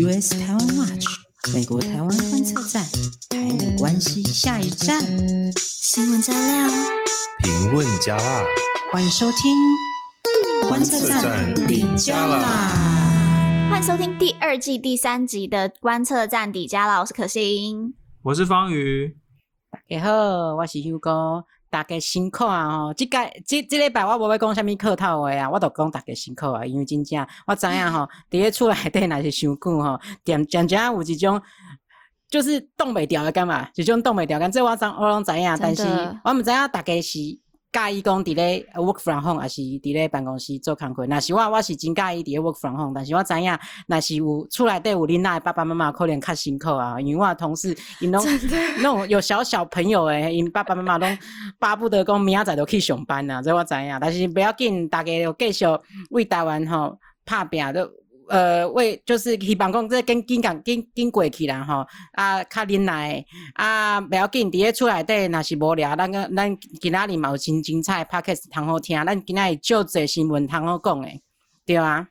[0.00, 1.06] US 台湾 Watch
[1.52, 2.84] 美国台湾观测站，
[3.30, 5.00] 台美关系下一站，
[5.56, 6.70] 新闻加料，
[7.42, 8.44] 评论加辣，
[8.92, 13.68] 欢迎收听观测站底加啦！
[13.70, 17.00] 欢迎收听第二季第三集的观测站底加啦！
[17.00, 19.16] 我是可心，我是方宇，
[19.68, 21.42] 大家好，我是 Hugo。
[21.70, 22.86] 大家辛苦啊！
[22.86, 31.40] 吼，即个即即礼拜我无要讲啥物客套话啊，我都讲大家辛苦啊，因为真正我知影 吼，伫咧厝内底若是伤久吼，点渐渐有一种
[32.28, 35.84] 就是冻袂调的感觉，一种冻袂调，感觉我知我拢知影，但是
[36.24, 37.18] 我毋知影大家是。
[37.70, 41.04] 介意讲伫咧 work from home，还是伫咧办公室做工课？
[41.06, 48.24] 若是我，我是真介意伫咧 work from home，但是我知影，若是有厝内底有恁仔爸爸妈妈可能较辛苦啊，因为我同事因拢
[48.78, 51.18] 那种有小小朋友诶，因爸爸妈妈拢
[51.58, 55.64] 巴不得讲明仔载就去上班啊，这我知影，但是不要紧，大家要继续
[56.10, 57.88] 为台湾吼拍拼都。
[58.28, 71.22] 呃，为就是希望讲这跟紧赶紧紧过去啦吼，啊，较忍耐，啊，不要紧，伫咧厝内底若是无聊，咱个咱今仔日嘛有真精彩，Podcast 通好听，咱今仔日就这新闻通好讲诶，
[71.64, 72.08] 对啊，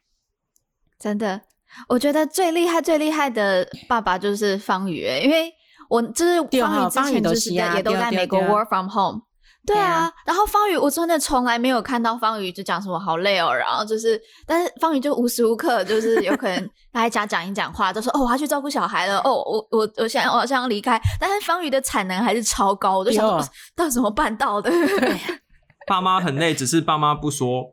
[0.99, 1.41] 真的，
[1.87, 5.53] 我觉得最厉害最厉害的爸爸就是方宇诶，因为
[5.89, 9.26] 我就是方宇之前就是也都在美国 work from home。
[9.67, 23.45] 对啊，然后方宇，我真的从来没有看到方宇就讲什么好累哦，然后就是，但是方宇就无时无刻就是有可能 他还讲讲一讲话，就说哦，我要去照顾小孩了，哦，我我我想我想要离开，但是方宇的产能还是超高，我就想说
[23.75, 24.71] 到底怎么办到的？
[24.71, 25.19] 对，
[25.85, 27.65] 爸妈很累，只是爸妈不说，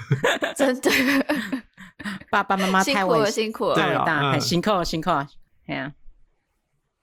[0.54, 0.90] 真的，
[2.30, 5.08] 爸爸妈妈太伟辛苦了，太伟大，很辛苦辛苦，
[5.66, 5.92] 哎呀。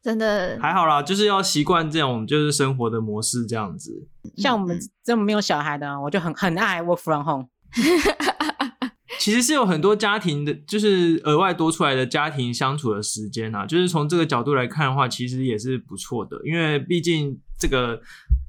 [0.05, 4.07] 真的还好啦，就是要习惯这种就是生活的模式这样子。
[4.37, 7.47] 像我们这么没有小孩的，我就很很爱 work from home。
[9.17, 13.65] 其实是有很多家庭的，就是额外多出来的家庭相处的时间啊。
[13.65, 16.39] 就是从这个角度来看的话，其实也是不错的。
[16.45, 17.99] 因为毕竟这个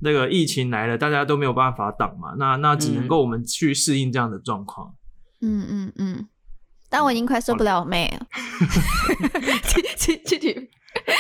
[0.02, 2.34] 那个疫情来了，大家都没有办法挡嘛。
[2.39, 4.95] 那那只能够我们去适应这样的状况。
[5.40, 6.28] 嗯嗯嗯。
[6.90, 8.27] 但我已经快受不了妹了。
[9.96, 10.70] 去 去 去。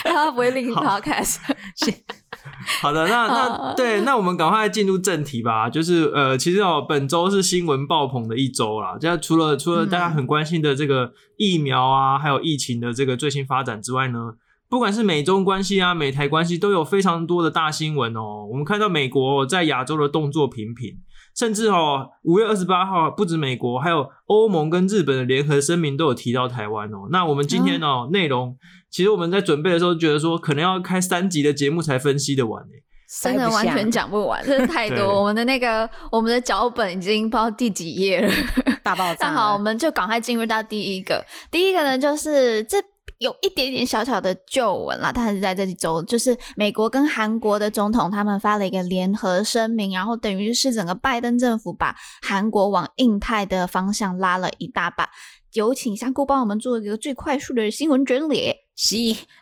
[0.04, 1.38] 他不会另 podcast。
[2.80, 5.68] 好的，那那对，那我们赶快进入正题吧。
[5.68, 8.96] 就是呃，其实哦，本周是新闻爆棚的一周啦。
[9.00, 14.34] 这除了除了大家很关心的这个疫苗啊，还有疫情的这个最新发展之外呢，
[14.68, 18.46] 不管是美中关系啊、美台关系，都有非常多的大新闻哦。
[18.50, 20.98] 我们看到美国在亚洲的动作频频。
[21.36, 27.08] 甚至哦，五月二十八号，不止美国，还有欧盟跟日本的联合声明都有提到台湾哦。
[27.10, 28.56] 那我们今天哦，内、嗯、容
[28.90, 32.82] 其实我们在准备的时候觉得说，可能要开三集的节目才分析得完诶，
[33.22, 35.20] 真的完全讲不完， 真的太多。
[35.20, 38.32] 我们的那个我们的脚本已经不知道第几页了，
[38.82, 39.28] 大爆炸。
[39.30, 41.24] 那好，我们就赶快进入到第一个。
[41.50, 42.78] 第一个呢，就是这。
[43.18, 55.08] 有一点点小小的旧闻啦，但是在这一周，就是美国跟韩国的总统他们发了一个联合声明，然后等于是整个拜登政府把韩国往印太的方向拉了一大把。
[55.54, 58.52] 有请香菇帮我们做一个最快速的新闻整理。
[58.78, 58.94] 是，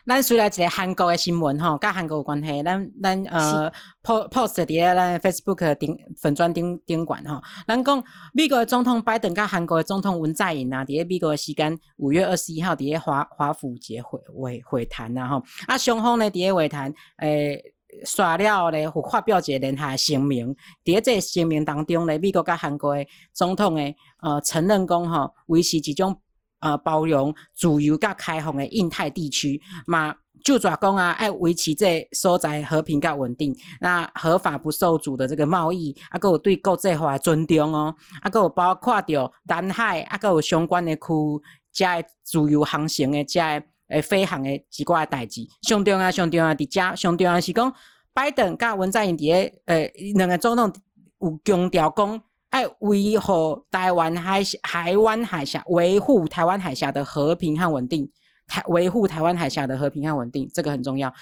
[0.07, 3.69] 咱虽然一个韩国的新闻吼，甲韩国有关系，咱咱呃
[4.01, 8.01] post post 伫咧咱 Facebook 顶粉砖顶顶管吼，咱讲
[8.33, 17.63] 美国的总统拜登甲韩国的总统文在寅啊，伫咧美国的时间五月二十一号伫咧华华府结会会会谈呐吼，啊双方呢伫咧会谈，诶、欸，
[18.05, 26.17] 刷了咧有发表一个联合声明，伫咧即个声明当中咧，美国甲韩国的总统诶，呃承认讲吼，维持一种。
[26.65, 45.47] 呃，包容、自由、甲开放的印太地区，嘛就抓讲啊，爱维持这所在和平甲稳定，那合法不受阻的这个贸易，啊，搁有对国际法的尊重哦，啊，搁有包括着南海，啊，搁有相关的区，加自由航行的加诶飞行的几挂代志。
[45.61, 47.71] 上重要上重要伫遮，上重要是讲
[48.11, 50.73] 拜登甲文在寅伫诶诶两个总统
[51.19, 52.19] 有强调讲。
[52.55, 58.09] 爱维护台湾海峡、海湾海峡，维护台湾海峡的和平和稳定。
[58.47, 61.13] 台维护台湾海峡的和平和稳定，这个很重要。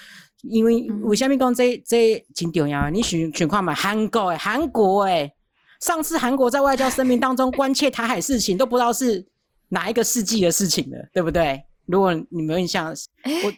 [0.42, 2.88] 因为为什么讲这这真重要？
[2.88, 5.32] 你选选看嘛，韩国诶，韩国诶，
[5.80, 9.26] 上次韩国在外交声明当中关切台海事情，都不知道是
[9.70, 11.60] 哪一个世纪的事情了，对不对？
[11.86, 12.94] 如果你没有印象，
[13.42, 13.52] 我。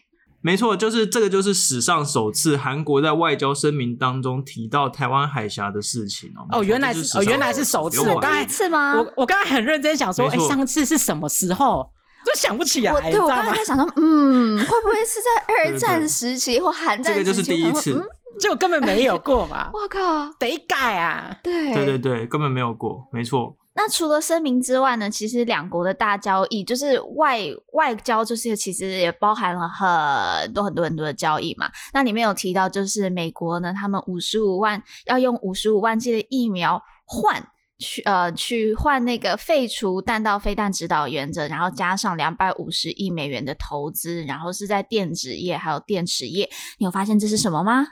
[0.47, 6.61] 没错，就是这个，就是史上首次韩国在外交声明当中提到台湾海峡的事情哦。
[6.61, 8.01] 哦，原来是哦，原来是首次。
[8.09, 8.95] 我刚才是吗？
[8.97, 11.91] 我我刚才很认真想说，哎，上次是什么时候？
[12.25, 12.93] 就想不起来。
[13.11, 17.25] 对，我刚才在想说，嗯，会不会是在 二战时期或韩战时期？
[17.25, 18.01] 这个就是第一次，
[18.41, 19.71] 就根本没有过嘛。
[19.75, 21.37] 我靠，得改啊！
[21.43, 23.57] 对对对对，根本没有过，没错。
[23.77, 27.41] 那除了声明之外呢，其实两国的大交易就是外
[27.75, 31.71] 外交，就是其实也包含了很多很多很多的交易嘛。
[31.93, 37.47] 那里面有提到，就是美国呢，他们五十五万要用五十五万剂的疫苗换
[37.79, 46.49] 去呃去换那个废除弹道飞弹指导原则，然后加上两百五十亿美元的投资，然后是在电子业还有电池业。
[46.79, 47.87] 你有发现这是什么吗？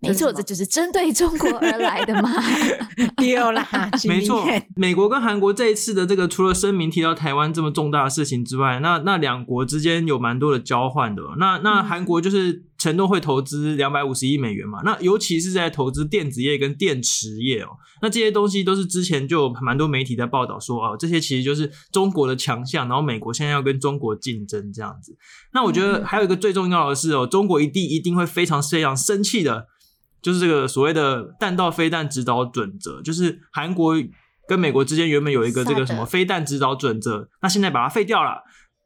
[0.00, 2.30] 没错，这就是针对中国而来的嘛。
[3.18, 3.68] 丢啦，
[4.08, 11.22] 没错，美国跟韩国这一次的这个，除了声明提到台湾这么重大的事情之外，那那两国之间有蛮多的交换的。
[11.38, 14.80] 那那韩国就是承诺会投资两百五十亿美元嘛。
[14.84, 17.68] 那尤其是在投资电子业跟电池业哦。
[18.00, 25.14] 那这些东西都是之前就有蛮多媒体在报道说哦，这些其实就是中国的强项，然后美国现在要跟中国竞争这样子。
[25.52, 29.66] 那我觉得还有一个最重要的是哦，中国一定一定会非常非常生气的。
[30.22, 33.94] 就是这个所谓的弹道飞弹指导准则，就是韩国
[34.48, 38.42] 跟美国之间原本有一个这个什么飞弹指导准则，那现在把它废掉了。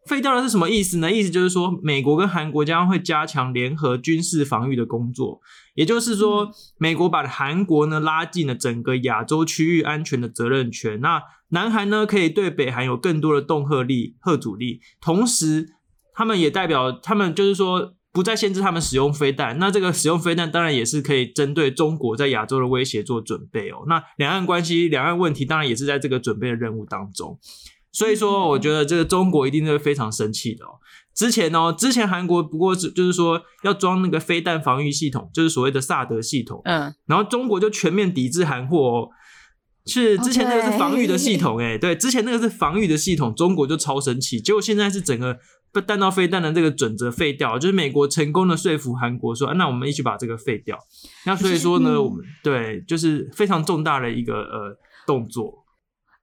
[0.07, 1.11] 废掉了是什么意思呢？
[1.11, 5.41] 意思就是说，美国跟韩国将会加强联合军事防御的工作，
[5.75, 11.01] 也就是说，美国把韩国呢拉进了整个亚洲区域安全的责任圈。
[11.01, 15.71] 那南韩呢可以对北韩有更多的恫吓力、吓阻力，同时
[16.13, 17.95] 他们也代表他们就是说。
[18.15, 23.83] 不再限制他们使用飞弹，那这个使用飞弹当然也是可以针对中国在亚洲的威胁做准备哦。
[23.89, 27.37] 那两岸关系、两岸问题当然也是在这个准备的任务当中。
[27.91, 30.79] 所以说，我觉得这个中国一定是非常生气的哦。
[31.13, 39.09] 之前哦，之前韩国不过是就是说要装那个飞弹防御系统，就是所谓的萨德系统，嗯，然后中国就全面抵制韩货哦。
[39.87, 45.37] 是之前那个是防御的系统，诶，对，之前那个是防御的系统，中国就超生气，结果现在是整个。
[45.81, 50.79] 弹道飞弹的这个准则废掉，就是美国成功的说服韩国说，啊，那我们一起把这个废掉。
[51.27, 54.77] 那所以说呢，我们对就是非常重大的一个呃
[55.07, 55.65] 动作。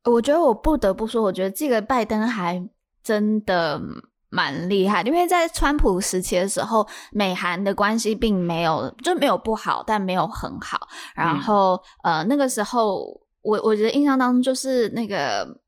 [0.05, 2.67] 我觉得我不得不说，我觉得这个拜登还
[3.03, 3.81] 真的
[4.29, 10.87] 蛮厉害，因为在川普时期的时候，美韩的关系并没有就没有不好，但没有很好。
[11.15, 13.05] 然后、嗯、呃那个时候，
[13.41, 15.60] 我我觉得印象当中就是那个。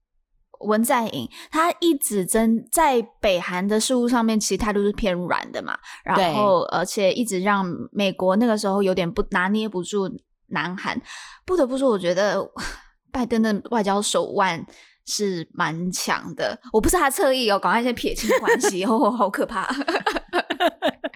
[0.63, 5.77] 文在寅他一直真在北韩的事务上面，其实态度是偏软的嘛。
[6.03, 10.09] 然后，而且一直让美国那个时候有点不拿捏不住
[10.47, 10.99] 南韩。
[11.45, 12.45] 不得不说，我觉得
[13.11, 14.65] 拜登的外交手腕
[15.05, 16.59] 是蛮强的。
[16.71, 19.67] 我不是他侧翼哦，赶快先撇清关系哦， 好可怕。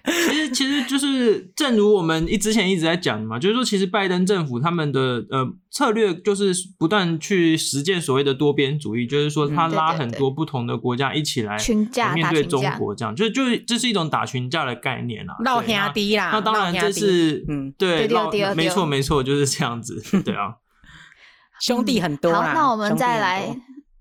[0.08, 11.58] 其实， 其实就是正如我们一之前一直在讲的嘛，就是说，其实拜登政府他们的呃策略就是不断去实践所谓的多边主义，就是说他拉很多不同的国家一起来
[12.16, 15.36] 面对中国，这样就就这是一种打群架的概念啦。
[15.44, 18.08] 闹兄弟啦，那当然这是嗯对，
[18.56, 20.56] 没错没错就是这样子，对啊，
[21.60, 22.34] 兄弟很多。
[22.34, 23.56] 好，那我们再来。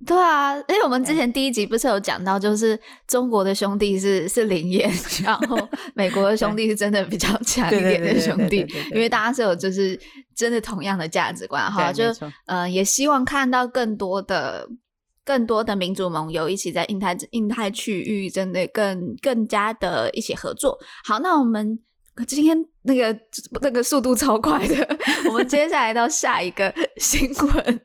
[0.05, 4.93] 对啊，因为我们之前第一集不是有讲到，就是中国的兄弟是是灵验，
[5.25, 5.57] 然后
[5.95, 9.99] 美国的兄弟是真的比较强一点的兄弟，因为大家是有就是
[10.35, 12.05] 真的同样的价值观哈，就
[12.45, 14.69] 呃也希望看到更多的
[15.25, 20.79] 更多的民族盟友一起在印太印太区域真的更更加的一起合作。
[21.05, 21.79] 好，那我们。
[22.27, 23.19] 今天那个
[23.61, 24.99] 那个速度超快的，
[25.29, 27.81] 我们接下来到下一个新闻。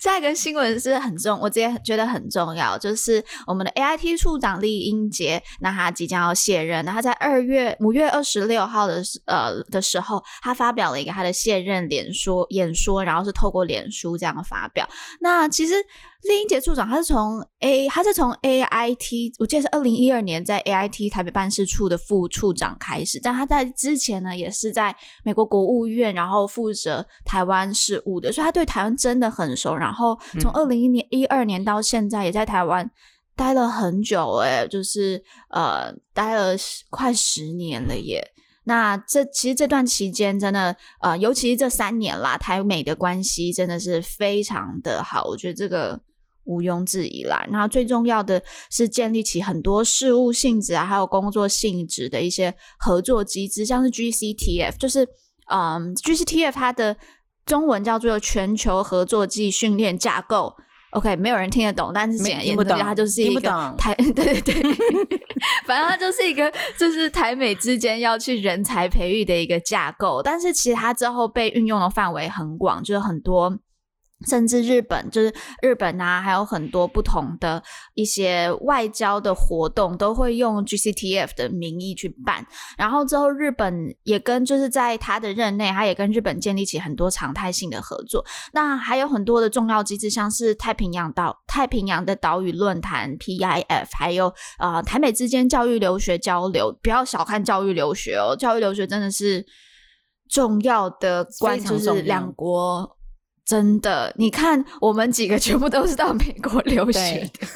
[0.00, 6.84] 下一个新闻是很重，我直接觉得很重要，就是我们的 AIT 处长酈英杰，那他即将要卸任。
[6.84, 14.88] 那他在二月五月二十六号的呃的时候，他发表了一个他的卸任脸说演说，然后是透过脸书这样发表。
[15.20, 15.74] 那其实。
[16.22, 29.74] 丽英杰处长，他是从 A，他是从 AIT，我记得是二零一二年在 AIT 台北办事处的副处长开始，但他在之前呢，也是在美国国务院，然后负责台湾事务的，所以他对台湾真的很熟。
[29.74, 32.90] 然后从二零一年一二年到现在，也在台湾
[33.34, 36.54] 待了很久，诶，就是呃，待了
[36.90, 38.32] 快十年了耶。
[38.64, 46.00] 那这其实这段期间真的，呃，尤其是这三年啦，台美的关系真的是非常的好，我觉得这个。
[46.46, 55.06] 毋庸置疑啦，然后最重要的是建立起很多事务性质啊，还有工作性质的一些合作机制，像是 GCTF，就是
[55.50, 56.96] 嗯，GCTF 它的
[57.44, 60.54] 中文叫做全球合作暨训练架构。
[60.92, 64.62] OK，没有人听得懂，但是简言之，它就是一个台， 对对对，
[65.66, 73.58] 反正它就是一个就是台美之间要去人才培育的一个架构，但是其实它之后被运用的范围很广，就是很多。
[74.26, 77.62] 甚至日本，就是日本啊，还有很多不同的
[77.94, 82.46] 一些外交的活动，都会用 GCTF 的名义去办。
[82.78, 88.24] 然后之后，日本也跟就是在他的任内，他也跟日本建立起很多常态性的合作。
[88.54, 96.74] 那还有很多的重要机制，像是太平洋岛太平洋的岛屿论坛 PIF，还有呃台美之间教育留学交流。
[96.82, 99.44] 不要小看教育留学哦，教育留学真的是
[100.30, 102.95] 重要的关，就是两国。
[103.46, 107.46] 真的，你看我们几个全部都是到美国留学的，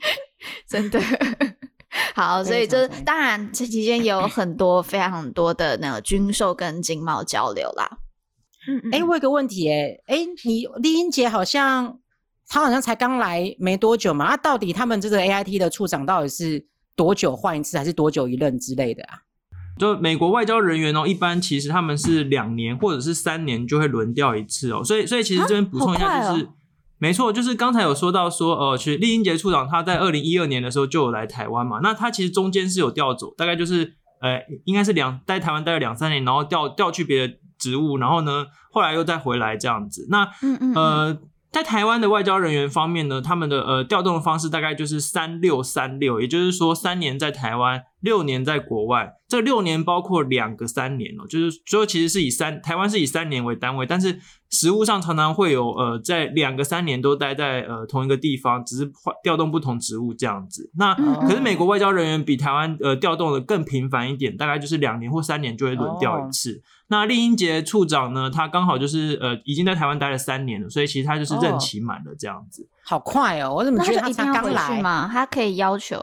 [0.66, 0.98] 真的。
[2.12, 7.98] 好，所以就当然这期间也有很多非常多的那个军售跟经贸交流啦。
[8.66, 12.00] 嗯，哎、欸，我有个问题、欸，哎，哎，你丽英姐好像
[12.48, 19.20] 她好像才刚来没多久嘛，啊，到底他们这个 AIT 的处长到底是多久换一次，还是多久一任之类的啊？
[19.78, 26.48] 就美国外交人员哦，一般其实他们是两年或者是三年就会轮调一次哦，所以所以其实这边补充一下，就是、哦、
[26.98, 41.18] 没错，就是刚才有说到说，呃，其实酈英杰处长他在二零一二年的时候就有来台湾嘛，那他其实中间是有调走，大概就是呃，应该是两在台湾待了两三年，然后调调去别的职务，然后呢，后来又再回来这样子，那嗯嗯呃。
[41.54, 49.14] 在台湾的外交人员方面呢，他们的呃调动的方式大概就是三六三六，也就是说三年在台湾，六年在国外。
[49.26, 54.20] 这六年包括两个三年哦，就是说其实是以三台湾是以三年为单位，但是
[54.50, 60.70] 实务上常常会有呃在两个三年都待在呃同一个地方，只是换调动不同职务这样子。
[60.76, 66.62] 那可是美国外交人员比台湾呃调动的更频繁一点，大概就是两年或三年就会轮调一次。
[66.88, 72.68] 那酈英杰处长呢，他刚好就是呃已经在台湾待了三年了，所以其实他就是任期满了这样子。
[72.84, 73.52] 好快哦！
[73.52, 75.08] 我怎么觉得他才刚来嘛？
[75.10, 75.98] 他可以要求。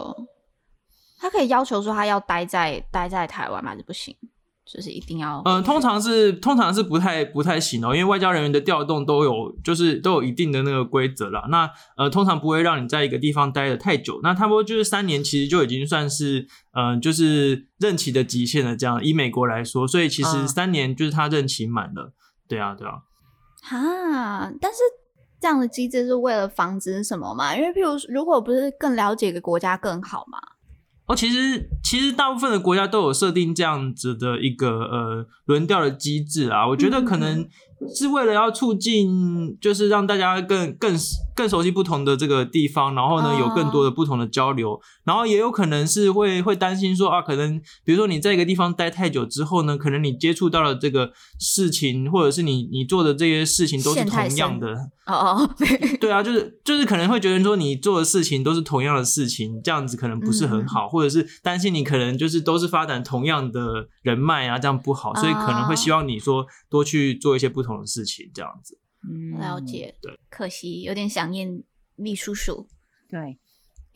[1.22, 3.70] 他可以要求说他要待在待在台湾吗？
[3.70, 4.18] 还是不行？
[4.66, 5.42] 就是一定要？
[5.46, 11.46] 嗯，通常是通常是不太不太行哦，因为外交人员的调动都有就是都有一定的那个规则啦。
[11.50, 14.20] 那呃，通常不会让你在一个地方待得太久。
[14.24, 18.76] 那差不多就是三年，其实就已经算是嗯、呃，就是任期的极限了。
[18.76, 22.04] 这样以美国来说，所以其实三年就是他任期满了。
[22.04, 22.14] 嗯、
[22.48, 22.94] 对啊，对啊。
[23.64, 24.80] 哈，但是
[25.40, 27.54] 这样的机制是为了防止什么嘛？
[27.56, 30.40] 因为譬如如果不是更了解一个国家更好嘛？
[31.12, 37.48] 哦，其实其实大部分的国家都有设定这样子的一个呃轮调的机制啊，我觉得可能。
[37.96, 40.96] 是为了要促进，就是让大家更更
[41.42, 54.68] 更熟悉不同的这个地方，然后呢，有更多的不同的交流，然后也有可能是会会担心说啊，可能比如说你在一个地方待太久之后呢，可能你接触到了这个事情，或者是你你做的这些事情都是同样的。
[55.08, 55.56] 哦哦，
[56.00, 56.12] 对。
[56.12, 67.72] 啊，就是就是可能会觉得说你做的事情都是同样的事情，这样子可能不是很好，或者是担心你可能就是都是发展同样的人脉啊，这样不好，所以可能会希望你说多去做一些不同。
[67.72, 68.78] 的事情这样子，
[69.10, 69.96] 嗯，了解。
[70.02, 71.64] 对，可惜有点想念
[71.96, 72.68] 秘叔叔。
[73.10, 73.38] 对，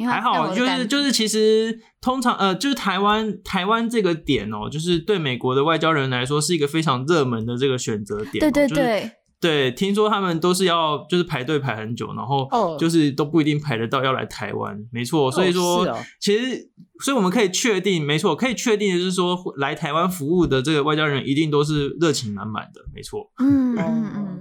[0.06, 8.40] 还好，就是就是，其实通常呃，就是台湾台湾这个点哦，就是对美国的外交人来说是一个非常热门的这个选择点。
[8.40, 9.02] 对对对。
[9.02, 12.48] 就是对，听说他们都是要就是排队排很久，然后
[12.80, 14.74] 就是都不一定排得到要来台湾。
[14.74, 14.86] Oh.
[14.92, 16.72] 没错，所以说、oh, 哦、其实，
[17.04, 22.82] 所以我们可以确定，没错，可以确定的是说，来台湾服务的这个外交人一定都是热情满满的。
[22.92, 24.35] 没错，嗯嗯嗯嗯。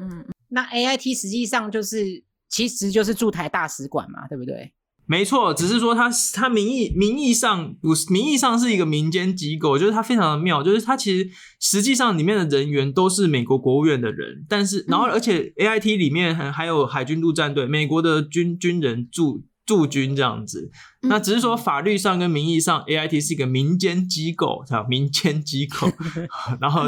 [0.54, 4.72] 那 AIT 实际上就是其实就是驻台大使馆嘛，对不对？
[5.06, 11.28] 没错，只是说它它名义名义上不是名义上是一个民间机构，就是它非常的妙，就是它其实
[11.60, 20.70] 实际上里面的人员都是美国国务院的人，但是然后而且 AIT 里面还还有海军陆战队，美国的军军人驻驻军这样子，
[21.02, 25.88] 那只是说法律上跟名义上 AIT 是一个民间机构，叫民间机构，
[26.60, 26.84] 然后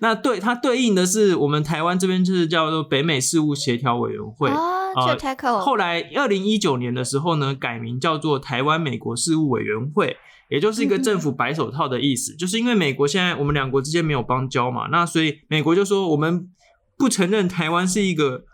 [0.00, 4.50] 那对它对应的是我们台湾这边就是叫做北美事务协调委员会。
[4.50, 10.16] 呃，后来二零一九年的时候呢，改名叫做台湾美国事务委员会，
[10.48, 12.34] 也就是一个政府白手套的意思。
[12.34, 16.48] 就是因为美国现在我们两国之间没有邦交嘛，那所以美国就说我们
[16.96, 18.44] 不承认台湾是一个，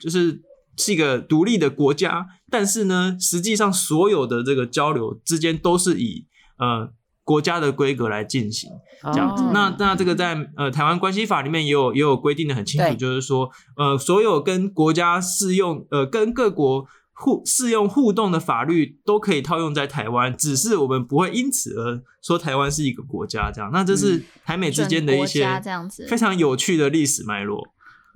[0.00, 0.42] 就是
[0.76, 2.26] 是一个独立的国家。
[2.50, 6.26] 但是呢，实际上所有的这个交流之间都是以
[6.58, 6.92] 呃。
[7.26, 8.70] 国家的规格来进行
[9.04, 23.70] 这样子，哦、那那这个在呃台湾关系法里面也有也有规定的很清楚，就是说呃所有跟国家适用呃跟各国互适用互动的法律都可以套用在台湾，只是我们不会因此而说台湾是一个国家这样。
[23.72, 27.66] 那这是台美之间的一些这样子非常有趣的历史脉络。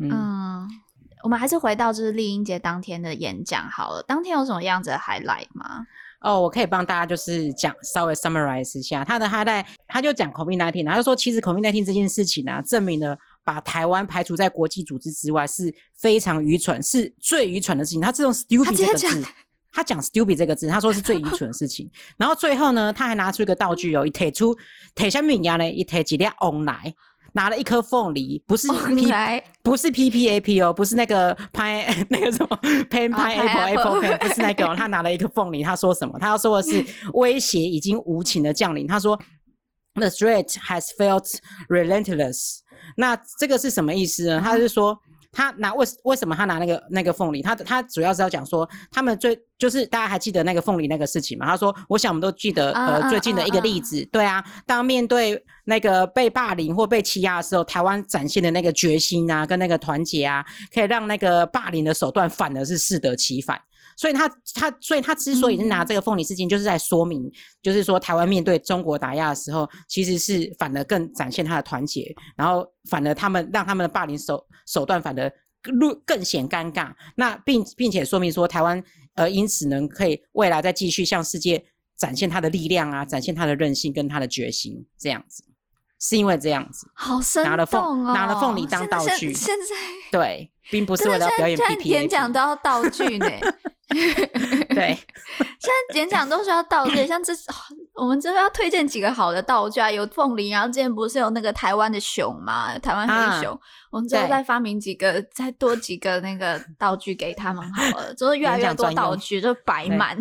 [0.00, 0.68] 嗯，嗯，
[1.28, 5.84] 我们还是回到就是丽英杰当天的演讲好了，当天有什么样子的 highlight 吗？
[6.20, 18.00] 哦，我可以帮大家就是讲稍微 summarize 一下他的 highlight，他就讲 COVID-19，他就说其实 COVID-19 这件事情啊，证明了把台湾排除在国际组织之外是非常愚蠢，是最愚蠢的事情。
[18.00, 19.22] 他这种 stupid 这个字，
[19.70, 21.90] 他讲 stupid 这个字，他说是最愚蠢的事情。
[22.16, 24.56] 然后最后呢，他还拿出一个道具哦，一提出
[24.94, 26.94] 提下面呢，一提几粒凤来，
[27.32, 29.12] 拿了一颗凤梨，不是 P，
[29.62, 32.58] 不是 P P A P 哦，不是那个拍 那个什么
[32.90, 36.18] pen pineapple apple 不是那个、哦，他拿了一颗凤梨，他说什么？
[36.18, 38.86] 他要说的是威胁已经无情的降临。
[38.86, 39.18] 他说
[39.94, 41.34] The threat has felt
[41.68, 42.58] relentless。
[42.96, 44.40] 那这个是什么意思呢？
[44.42, 44.98] 他是说。
[45.38, 47.40] 他拿为为什么他拿那个那个凤梨？
[47.40, 51.46] 他他主要是要讲说，他们最就是大家还记得那个凤梨那个事情吗？
[51.46, 63.56] 他说，我想我们都记得呃最近的一个例子，对啊，当面对那个被霸凌或被欺压的时候，台湾展现的那个决心啊，跟那个团结啊，可以让那个霸凌的手段反而是适得其反。
[63.98, 67.28] 所以他他所以他之所以是拿这个凤梨事件，就是在说明，
[67.60, 75.28] 就是说台湾面对中国打压的时候，其实是反而更展现他的团结，然后反而他们让他们的霸凌手手段反而
[75.60, 76.92] 更更显尴尬。
[77.16, 78.80] 那并并且说明说台湾
[79.14, 81.64] 呃因此能可以未来再继续向世界
[81.96, 85.42] 展现他的力量啊，展现他的韧性跟他的决心，这样子
[85.98, 89.74] 是因为这样子，好生动哦，拿了凤拿了凤梨当道具，现在
[90.16, 93.26] 对，并不是为了表演 PPT 演讲都要道具呢。
[94.68, 94.94] 对，
[95.58, 97.32] 现在演讲都需要道 具，像这
[97.94, 102.78] 我们这边要推荐几个好的道具啊，有凤梨，然后之前不是有那个台湾的熊嘛？
[102.78, 103.58] 台湾黑熊，啊、
[103.90, 110.18] 我们之后再发明几个，再多几个那个道具给他们好了，就是越来越多道具就摆满。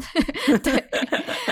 [0.64, 0.74] 对，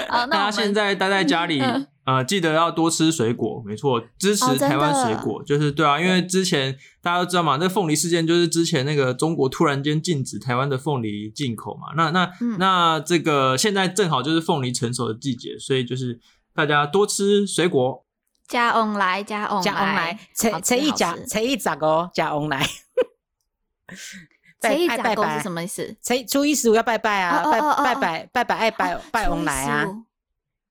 [0.07, 1.61] 啊，那大家现在待在家里。
[1.61, 16.19] 嗯呃，记得要多吃水果，没错，支持台湾水果，哦、就是对啊，因为之前大家都知道嘛，那凤梨事件就是之前那个中国突然间禁止台湾的凤梨进口嘛，那那、嗯、那这个现在正好就是凤梨成熟的季节，所以就是
[16.53, 18.05] 大家多吃水果，
[18.47, 22.63] 加翁来，加翁来，加翁来， 切切一扎，切一扎个加翁来，
[24.61, 25.97] 切一扎个是什么意思？
[26.03, 29.87] 陈初一十五要拜拜啊，拜拜拜拜拜爱拜拜翁来啊，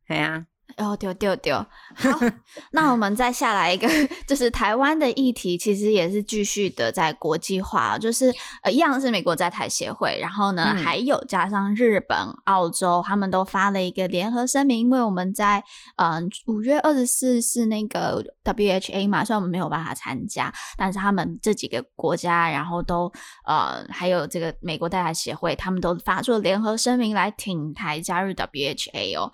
[0.07, 0.47] 对啊。
[0.76, 1.54] 哦，丢丢丢！
[1.95, 2.19] 好，
[2.73, 3.88] 那我们再下来一个，
[4.26, 15.62] 就是台湾的议题，其实也是继续的在国际化，就是呃，一样是美国在台协会，然后呢，嗯、还有加上日本、澳洲，他们都发了一个联合声明，因为我们在
[15.97, 23.11] 嗯五月二十四是那个 WHA 嘛，虽然我们没有办法参加，但是他们这几个国家，然后都
[23.46, 29.31] 呃还有这个美国在台协会，他们都发出了联合声明来挺台加入 WHA 哦。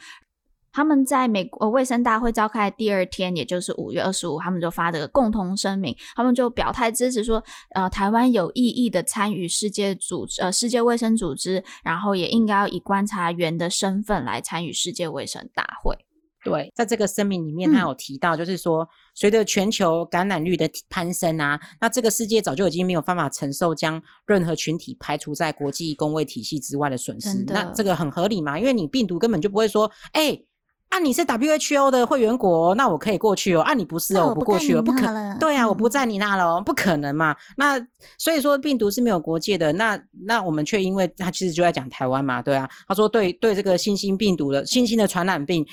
[0.73, 7.43] 他们在美国卫生大会召开的第二天，也就是五月二十五，他们就发这个共同声明，他们就表态支持说，
[7.75, 15.97] 呃，台湾有意义的参与世界组织，呃，世界卫生组织，然后也应该要以观察员的身份来参与世界卫生大会。
[16.43, 27.45] 对，在这个声明里面，他有提到，就是说，随着全球感染率的攀升啊，那这个世界早就已经没有办法承受将任何群体排除在国际公卫体系之外的损失。
[27.49, 28.59] 那这个很合理嘛？
[28.59, 30.41] 因为你病毒根本就不会说，哎。
[30.90, 33.61] 啊，你是 WHO 的会员国，那我可以过去哦。
[33.62, 35.38] 啊，你不是哦，我不过去了，不可能。
[35.38, 37.35] 对啊，我不在你那了，嗯、不可能嘛。
[37.57, 37.81] 那
[38.18, 39.72] 所以说病毒是没有国界的。
[39.72, 42.68] 那那我们却因为他其实就在讲台湾嘛，对啊。
[42.88, 45.64] 他说对对这个新兴病毒的新兴的传染病。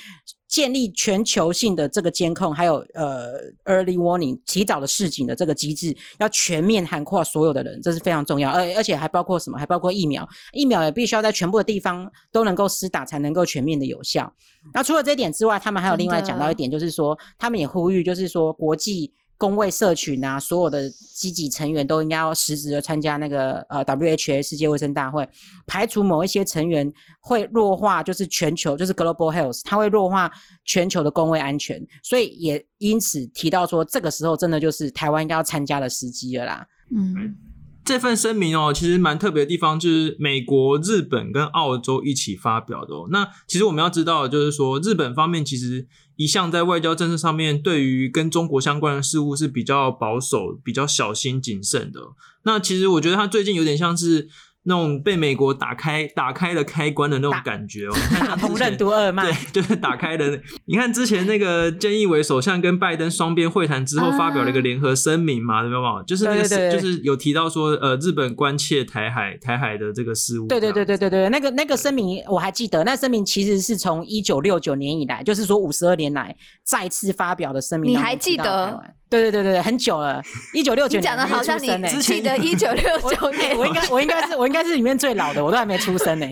[0.48, 8.50] 建立全球性的这个监控，还有呃 early warning 提早的示警的这个机制，要全面涵括所有的人，这是非常重要。
[8.50, 9.58] 而而且还包括什么？
[9.58, 14.32] 还包括疫苗，疫苗也必须要在全部的地方都能够施打，才能够全面的有效。
[14.72, 19.12] 那除了这一点之外，他们还有另外讲到一点，就是说他们也呼吁，就是说国际。
[19.38, 25.26] 公卫社群啊，所有的积极成员都应该要实质的参加那个呃 WHA 世界卫生大会，
[25.64, 30.28] 排除某一些成员会弱化，就是全球就是 global health，它会弱化
[30.64, 36.66] 全球的工位安全，所以也因此提到说，这个时候真的就是台湾应该要参加的时机了啦。
[36.90, 37.36] 嗯，
[37.84, 43.06] 这份声明哦，其实蛮特别的地方就是美国、日本跟澳洲一起发表的哦。
[43.12, 45.86] 那其实我们要知道就是说，日本方面其实。
[46.18, 52.00] 一向在外交政策上面，对于跟中国相关的事物是比较保守、比较小心谨慎的。
[52.42, 54.28] 那其实我觉得他最近有点像是。
[54.68, 60.38] 那种被美国打开打开了开关的那种感觉哦，打通任督二脉，对， 就是打开的。
[60.66, 66.04] 你看之前那个菅义伟首相跟拜登双边会谈之后，发表了一个联合声明嘛，对不对？
[66.06, 70.46] 就是那个是，就是有提到说，呃，日本关切台海台海的这个事务。
[70.46, 77.90] 对对对对对对，那个那个声明我还记得，那声明其实是从一九六九年以来，就是说五十二年来再次发表的声明。
[77.92, 78.78] 你还记得？
[79.10, 81.02] 对对对对，很久了，一九六九年。
[81.02, 81.66] 讲的好像你
[82.00, 86.26] 记得 一九六九年，我应该我应该是我应该是里面最老的，我都还没出生呢。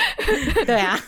[0.66, 0.98] 对啊，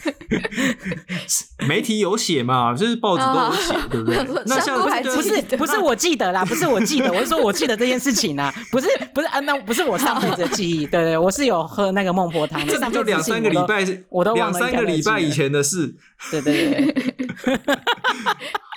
[1.68, 4.42] 媒体有写嘛，就是报纸都有写，对不对？
[4.46, 4.88] 那像不
[5.22, 15.94] 是不是我记得啦，不是我记得，我是说我记得这件事情啊，不是不是啊，那不是我上辈子的记忆，对对，我是有喝那个孟婆汤的，这就两三个礼拜，我都两三个礼拜以前的事，
[16.30, 16.94] 对对对。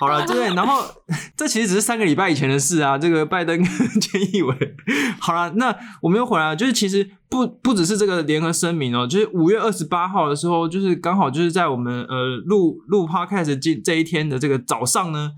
[0.00, 0.84] 好了，对，然后
[1.38, 2.98] 这其实只是三个礼拜以前的事啊。
[2.98, 3.64] 这个拜登跟
[4.00, 4.74] 菅义伟，
[5.20, 6.56] 好了，那我们又回来了。
[6.56, 15.30] 就是其实不不只是这个联合声明哦，就是五月二十八号的时候，就是刚好就是在我们呃录录 podcast 这这一天的这个早上呢，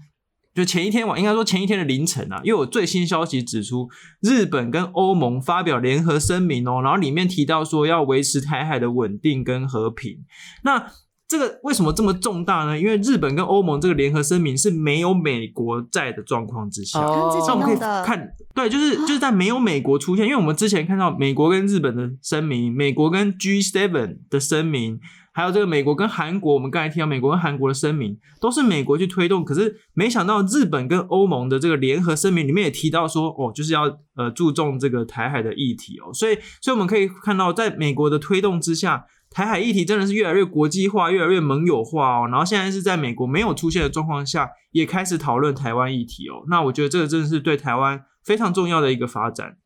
[0.54, 3.90] 就前一天晚，应该说前一天的凌晨啊，又有最新消息指出，
[4.22, 10.24] 日本跟欧盟发表联合声明哦，然后里面提到说要维持台海的稳定跟和平。
[10.64, 10.86] 那
[11.31, 12.77] 这个为什么这么重大呢？
[12.77, 24.99] 因为日本跟欧盟这个联合声明是没有美国在的状况之下，那、哦、我们可以看，对，就是就是在没有美国出现，因为我们之前看到美国跟日本的声明，美国跟 G7 的声明，
[25.31, 33.83] 还有这个美国跟韩国，我们刚才提到美国跟韩国的声明，都是美国去推动，可是没想到日本跟欧盟的这个联合声明里面也提到说，哦，就是要
[34.16, 39.05] 呃注重这个台海的议题哦，所以所以我们可以看到，在美国的推动之下。
[39.31, 42.29] 台海议题真的是越来越国际化，越来越盟友化哦。
[42.29, 46.45] 然后现在是在美国没有出现的状况下，也开始讨论台湾议题哦。
[46.49, 49.57] 那我觉得这个真的是对台湾非常重要的一个发展。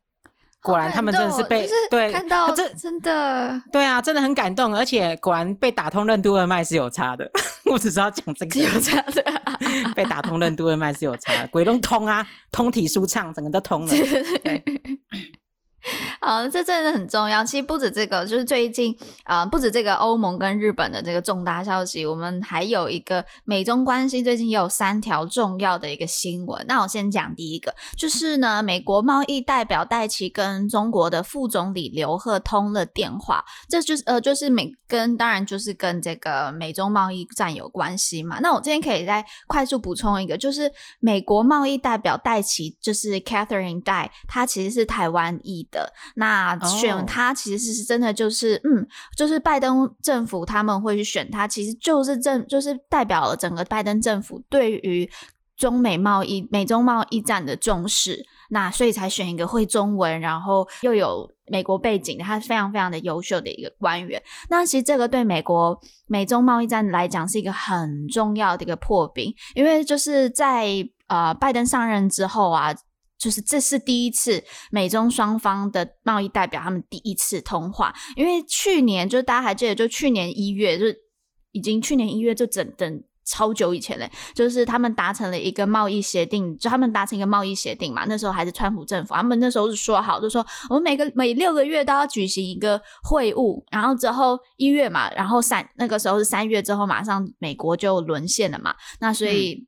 [0.61, 4.75] 果然他们真的是被就是对看到这真的对啊，真的很感动。
[4.75, 7.29] 而且果然被打通任督二脉是有差的。
[7.71, 9.23] 我只知道讲这个有差的，
[9.95, 13.87] 被打通任督二脉是有差的，鬼都通啊，通体舒畅，整个都通了。
[13.87, 14.63] 对
[16.19, 17.43] 好， 这真的很重要。
[17.43, 26.65] 其实不止这个，就是最近啊、不止这个欧盟跟日本的这个重大消息，我们还有一个美中关系最近也有三条重要的一个新闻。
[26.67, 38.39] 那我先讲第一个，就是呢，美国贸易代表戴琪跟中国的副总理刘鹤通了电话，这就是呃，就是美跟当然就是跟这个美中贸易战有关系嘛。
[38.41, 45.93] 那我今天可以再快速补充一个，就是美国贸易代表戴琪，就是 Catherine 戴，他其实是台湾裔的。
[46.15, 48.73] 那选他其实是真的就是，oh.
[48.73, 55.09] 嗯，就是拜登政府他们会去选他，其实就是政就是代表了整个拜登政府对于
[55.57, 58.25] 中美贸易、美中贸易战的重视。
[58.49, 64.21] 那所以才选一个会中文，然后又有美国背景的，他是非常非常的优秀的一个官员。
[64.49, 70.67] 那其实这个对美国美中贸易战来讲是一个很重要的一个破冰，因为就是在
[71.07, 72.73] 呃拜登上任之后啊。
[73.17, 80.85] 就是这是第一次美中双方的贸易代表他们第一次通话，因为去年就大家还记得，就去年一月就
[81.51, 99.53] 已经去年一月就整整超久以前嘞，就是他们达成了一个贸易协定，就他们达成一个贸易协定嘛，那时候还是川普政府，他们那时候是说好，就说我们每个每六个月都要举行一个会晤，然后之后一月嘛，然后三那个时候是三月之后，马上美国就沦陷了嘛，那所以。
[99.53, 99.67] 嗯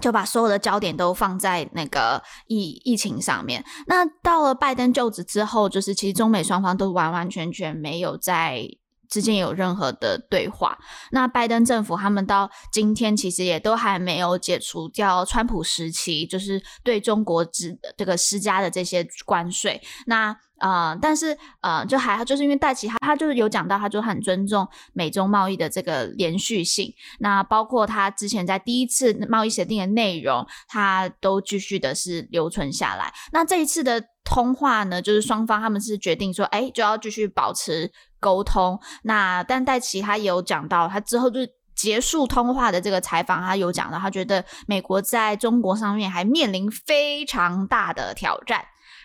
[0.00, 3.64] 就把所有的焦点都放在那个疫疫情上面。
[3.86, 8.66] 那到了拜登就职之后，就是其实中美双方都完完全全没有在
[9.10, 10.78] 之间有任何的对话。
[11.10, 19.82] 那拜登政府他们到今天其实也都还没有解除掉川普时期就是对中国之这个施加的这些关税。
[20.06, 26.92] 那呃，但是呃，就还就是因为戴琪他他就是有讲到，他就很尊重美中贸易的这个连续性。
[27.20, 33.10] 那包括他之前在第一次贸易协定的内容，他都继续的是留存下来。
[33.32, 37.90] 那这一次的通话呢，就是双方他们是决定说，哎，就要继续保持
[38.20, 38.78] 沟通。
[39.02, 41.40] 那但戴奇他也有讲到，他之后就
[41.74, 48.64] 结束通话的这个采访，他有讲到，他觉得美国在中国上面还面临非常大的挑战。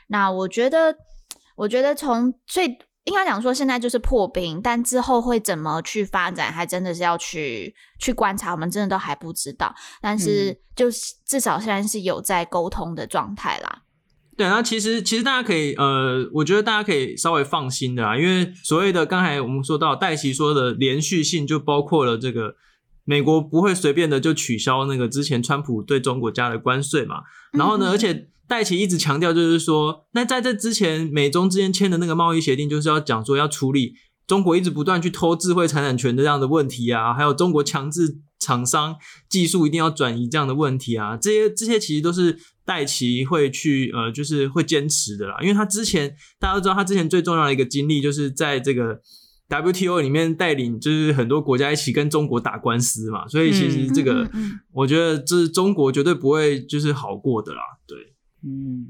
[0.09, 0.95] 那我觉得。
[1.57, 2.65] 我觉得从最
[3.05, 8.51] 应该讲说，现在就是破冰，但之后会怎么去发展，还真的是要去去观察。
[8.51, 13.83] 我们真的都还不知道，但是就是至少现在是有在沟通的状态啦。
[14.35, 22.55] 嗯、对，那其实其实大家可以呃，我觉得大家可以稍微放心的啊，因为所谓的刚才我们说到戴奇说的连续性，就包括了这个
[23.03, 27.21] 美国不会随便的就取消那个之前川普对中国加的关税嘛，
[27.53, 28.29] 然后呢，嗯、而且。
[28.47, 33.95] 戴奇一直强调，就是说，那在这之前，美中之间签的那个贸易协定，就是要讲说要处理
[34.27, 38.95] 中国一直不断去偷智慧财产权的这样的问题啊，还有中国强制厂商
[39.29, 48.99] 技术一定要转移这样的问题啊，这些这些其实都是戴奇会去呃，就是会坚持的啦，因为他之前大家都知道，他之前最重要的一个经历，就是在这个
[49.47, 57.97] WTO 里面带领就是很多国家一起跟中国打官司嘛，所以其实这个、嗯嗯嗯嗯、我觉得这是中国绝对不会就是好过的啦，对，
[58.43, 58.87] 嗯，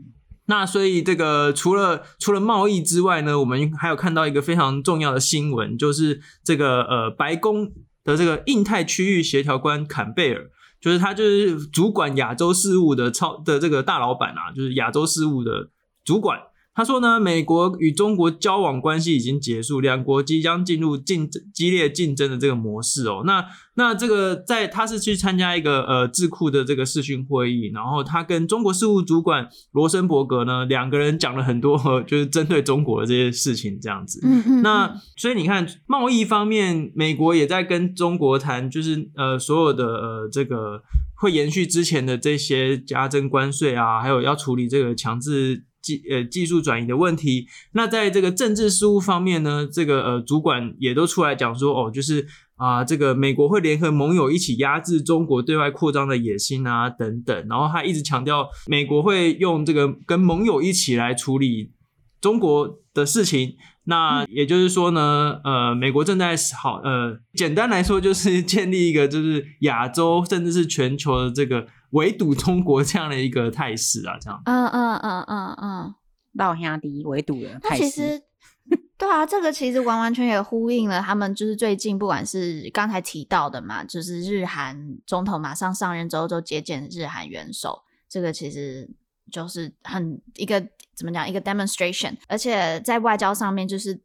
[0.47, 7.71] 那所以这个除了除了贸易之外呢，我们还有看到一个非常重要的新闻，就是这个呃白宫
[8.03, 15.69] 的这个印太区域协调官坎贝尔，就是他就是主管亚洲事务的超的这个大老板啊，就是亚洲事务的
[16.03, 16.39] 主管。
[16.75, 23.23] 他说呢，美国与中国交往关系已经结束，两国即将进入竞争激烈竞争的这个模式哦。
[23.25, 34.19] 那那这个在他是去参加一个呃智库的这个视讯会议，然后他跟中国事务主管罗森伯格呢两个人讲了很多， 就是针对中国的这些事情这样子。
[34.23, 34.61] 嗯嗯。
[34.61, 40.81] 那所以你看，贸易方面，美国也在跟中国谈，就是呃所有的呃这个
[41.15, 45.63] 会延续之前的这些加征关税啊，还有要处理这个强制。
[45.85, 61.71] 技呃技术转移的问题，那在这个政治事务方面呢，这个呃主管也都出来讲说，哦，就是啊、这个美国会联合盟友一起压制中国对外扩张的野心啊等等，然后他一直强调美国会用这个跟盟友一起来处理
[62.19, 63.55] 中国的事情。
[63.87, 71.67] 那也就是说呢，呃，美国正在好呃，简单来说就是建立一个就是亚洲甚至是全球的这个。
[71.91, 74.41] 围堵中国这样的一个态势啊，这样。
[74.45, 75.95] 嗯嗯嗯嗯嗯，
[76.33, 77.83] 老兄弟围堵的态势。
[77.83, 78.21] 那其实，
[78.97, 88.89] 对啊，这个其实完完全也呼应了他们就是最近不管是刚才提到的嘛，就是日韩总统马上上任之后就接见日韩元首，这个其实
[89.31, 90.59] 就是很一个
[90.95, 94.01] 怎么讲一个 demonstration，而且在外交上面就是。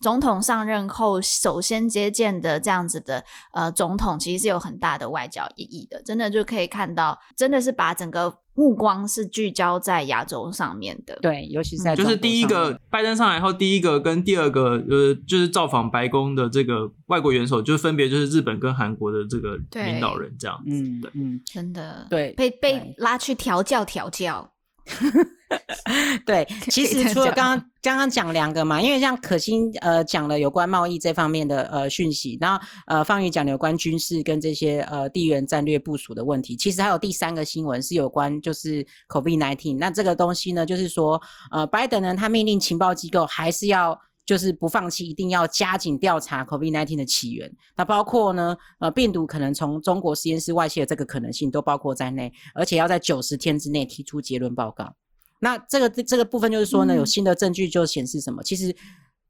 [0.00, 11.18] 总统上任后首先接见的这样子的呃总统，其实是有很大的外交意义的，真的就可以看到，真的是把整个目光是聚焦在亚洲上面的。
[11.22, 20.70] 对，尤其是在就是第一个拜登上来后，第一个跟第二个呃就是造访白宫的这个外国元首，就分别就是日本跟韩国的这个领导人这样子。
[20.70, 24.52] 嗯，对，嗯，真的对，被被拉去调教调教。
[26.26, 54.94] 对，其实除了刚刚刚刚讲两个嘛，因为像可心呃讲了有关贸易这方面的呃讯息，然后呃方宇讲了有关军事跟这些呃地缘战略部署的问题，其实还有第三个新闻是有关就是 COVID-19，那这个东西呢就是说呃拜登呢他命令情报机构还是要就是不放弃，一定要加紧调查 COVID-19 的起源，那包括呢呃病毒可能从中国实验室外泄的这个可能性都包括在内，而且要在九十天之内提出结论报告。
[55.38, 58.42] 那这个这个部分就是说呢，有新的证据就显示什么？
[58.42, 58.74] 嗯、其实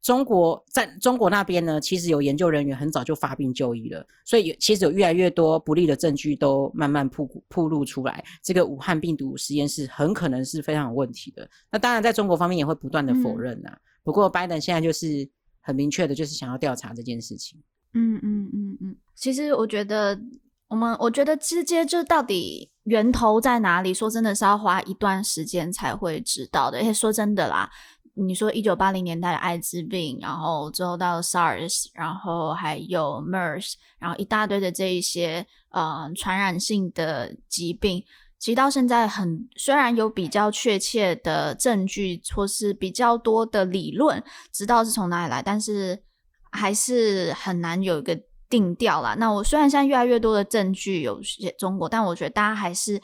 [0.01, 8.25] 中国在中国那边呢，其实有研究人员很早就发病就医了，所以其实有越来越多不利的证据都慢慢曝曝露出来。
[8.43, 11.49] 这个武汉病毒实验室很可能是非常有问题的。
[11.71, 13.75] 那当然，在中国方面也会不断的否认呐、啊。
[13.75, 15.29] 嗯、不过拜登现在就是
[15.61, 17.61] 很明确的，就是想要调查这件事情。
[17.93, 20.19] 嗯嗯嗯嗯，其实我觉得。
[20.69, 23.95] 我们我觉得直接就到底源头在哪里？
[23.95, 26.79] 说真的是要花一段时间才会知道的。
[26.79, 27.71] 而且说真的啦，
[28.15, 38.05] 你说一九八零年代的艾滋病，然后之后到 SARS，然后还有 MERS，然后一大堆的这一些呃传染性的疾病，
[38.39, 46.03] 其实到现在很虽然有比较确切的证据或是比较多的理论，知道是从哪里来，但是
[46.51, 48.21] 还是很难有一个。
[48.49, 49.15] 定调啦。
[49.19, 53.01] 那我虽然现在越来越多的证据有写中国，但我觉得大家还是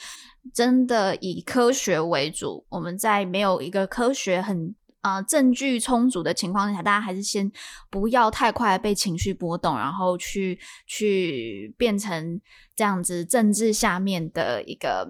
[0.52, 2.64] 真的以科学为主。
[2.68, 7.50] 我们在没有一个科学很啊、证据充足的情况下，大家还是先
[7.90, 12.40] 不要太快被情绪波动，然后去去变成
[12.74, 15.09] 这样子政治下面的一个。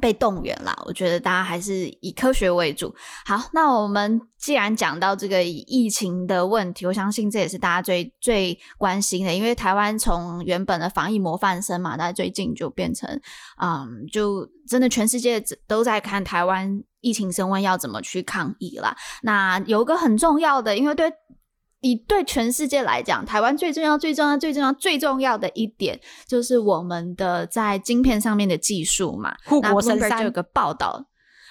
[0.00, 2.94] 被动员啦，我觉得大家还是以科学为主。
[3.24, 13.08] 好，那我们既然讲到这个疫情的问题，我相信这也是大家最最关心的，因为台湾从原本的防疫模范生嘛，大家最近就变成，
[13.60, 18.96] 嗯，就真的全世界都在看台湾疫情升温要怎么去抗疫啦。
[19.22, 21.12] 那有一个很重要的，因为对。
[21.84, 29.36] 以对全世界来讲，台湾最重要、最重要、最重要、最重要的一点，就是我们的在晶片上面的技术嘛。
[29.44, 31.04] 护国神山就有个报道，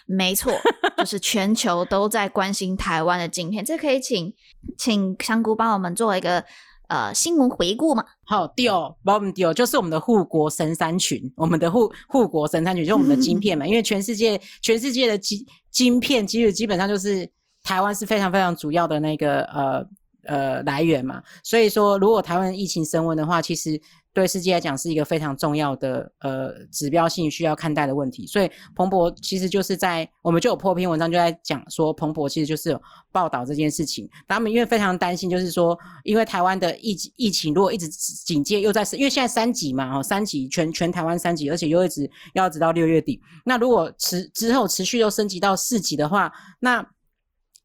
[0.07, 0.51] 没错，
[0.97, 3.63] 就是全球都在关心台湾的晶片。
[3.63, 4.33] 这可以请
[4.75, 6.43] 请香菇帮我们做一个
[6.87, 8.03] 呃新闻回顾嘛？
[8.23, 13.67] 好，丢，把我们丢，就是我们的护国神山群，我们的护护国神山群就是我们的晶片嘛。
[13.67, 17.29] 因为全世界全世界的晶晶片，其实基本上就是
[17.61, 19.87] 台湾是非常非常主要的那个呃。
[20.25, 23.79] 呃，来源嘛，所以说，如果台湾疫情升温的话，其实
[24.13, 28.25] 对世界来讲是一个非常重要的呃指标性需要看待的问题。
[28.25, 32.81] 所以彭博其实就是在我们就有破篇文章就在讲说，彭博其实就是有
[33.11, 34.09] 报道这件事情。
[34.25, 43.21] 他们因为非常担心，就是说因为台湾的疫疫情如果一直警戒又在，因为现在三级嘛，哦三级全全台湾三级，而且又一直要直到六月底。
[43.43, 46.31] 那如果持之后持续又升级到四级的话，
[46.61, 46.87] 那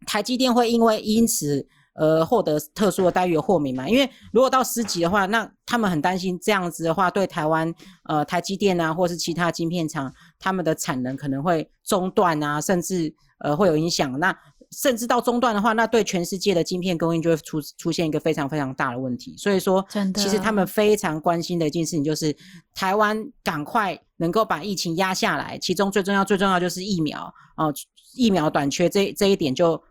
[0.06, 1.68] 台积电会因为因此。
[1.98, 3.88] 呃，获得特殊的待遇的豁免嘛？
[3.88, 14.16] 因为如果到十级的话，那他们很担心这样子的话，对台湾呃台积电啊，或是其他晶片厂，他们的产能可能会中断啊，甚至呃会有影响。
[14.20, 14.32] 那
[14.70, 19.34] 甚至到中断的话，那对全世界的晶片供应就会出出现一个非常非常大的问题。
[19.36, 19.84] 所以说，
[20.14, 22.32] 其实他们非常关心的一件事情就是
[22.76, 27.24] 台湾赶快能够把疫情压下来，其中最重要最重要就是疫苗
[27.56, 27.74] 哦、呃，
[28.14, 29.82] 疫苗短缺这这一点就。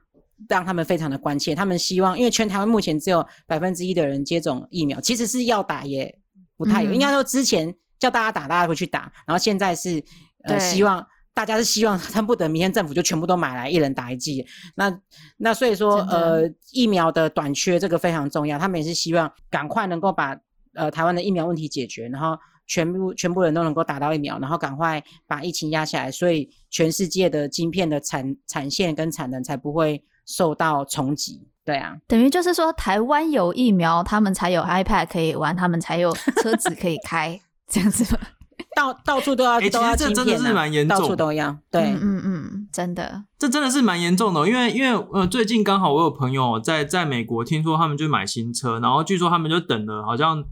[0.48, 6.16] 让他们非常的关切，他们希望，因为全台湾目前只有百分之一的人接种疫苗，其实是要打也
[6.56, 10.04] 不太有，嗯、应该说之前叫大家打，大家会去打，然后现在是
[10.44, 14.46] 呃希望大家是希望恨不得明天政府就全部都买来，一人打一剂。
[14.76, 14.96] 那
[15.38, 20.38] 那所以说呃疫苗的短缺这个非常重要，他们也是希望赶快能够把
[20.76, 30.04] 呃台湾的疫苗问题解决，然后全部全部人都能够打到疫苗，然后赶快把疫情压下来，所以全世界的晶片的产产线跟产能才不会。
[30.28, 36.14] 受到冲击，对啊，等于就是说，台湾有疫苗，他们才有 iPad 可以玩，他们才有
[36.44, 38.20] 车子可以 开，这样子吗？
[38.76, 50.44] 到到处都要，欸、都要晶片、啊、这真的是蛮严重，到处都要，对，嗯嗯嗯，真的，这真的是蛮严重的，因为因为呃，最近刚好我有朋友在在美国，听说他们就买新车，然后据说他们就等了好像。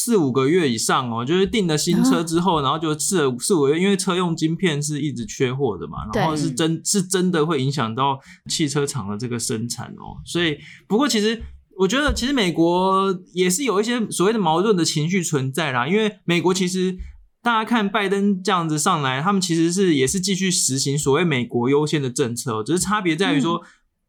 [0.00, 8.16] 四五个月以上哦，就是订了新车之后，然后就试了四五个月，因为车用晶片是一直缺货的嘛，然后是真是真的会影响到
[8.48, 10.22] 汽车厂的这个生产哦。
[10.24, 10.56] 所以，
[10.86, 11.42] 不过其实
[11.76, 15.88] 我觉得，其实美国也是有一些所谓的矛盾的情绪存在啦。
[15.88, 16.96] 因为美国其实
[17.42, 23.60] 大家看拜登这样子上来，他们其实是也是继续实行所谓美国优先的政策，只是差别在于说，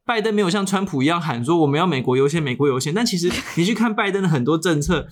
[0.06, 2.93] 拜登没有像川普一样喊说我们要美国优先，美国优先。
[2.93, 5.08] 但其实你去看拜登的很多政策。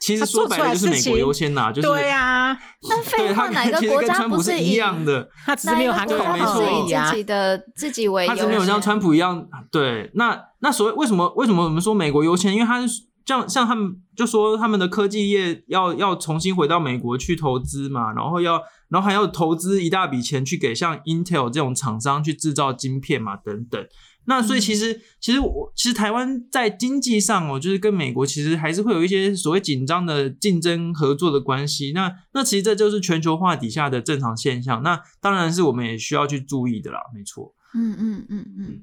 [0.00, 2.58] 其实说白了就是美国优先呐，就是对呀。
[2.88, 5.28] 那废话，哪个国家不是一样的？
[5.44, 7.10] 他只是没有喊口号而已啊。
[7.10, 9.46] 自己的自己为，他只没有像川普一样。
[9.70, 12.54] 对，那那所谓为什么为什么我们说美国优先？
[12.54, 23.84] 因为他是像像他们就说他们的科技业要要重新回到美国去投资嘛，然后要然后还要投资一大笔钱去给像 Intel 这种厂商去制造晶片嘛，等等。
[24.28, 31.92] 那所以其实，其实我其实台湾在经济上哦，就是跟美国其实还是会有一些所谓紧张的竞争合作的关系。
[31.94, 34.82] 那那其实这就是全球化底下的正常现象。
[34.82, 37.54] 那当然是我们也需要去注意的啦，没错。
[37.74, 38.82] 嗯嗯嗯嗯。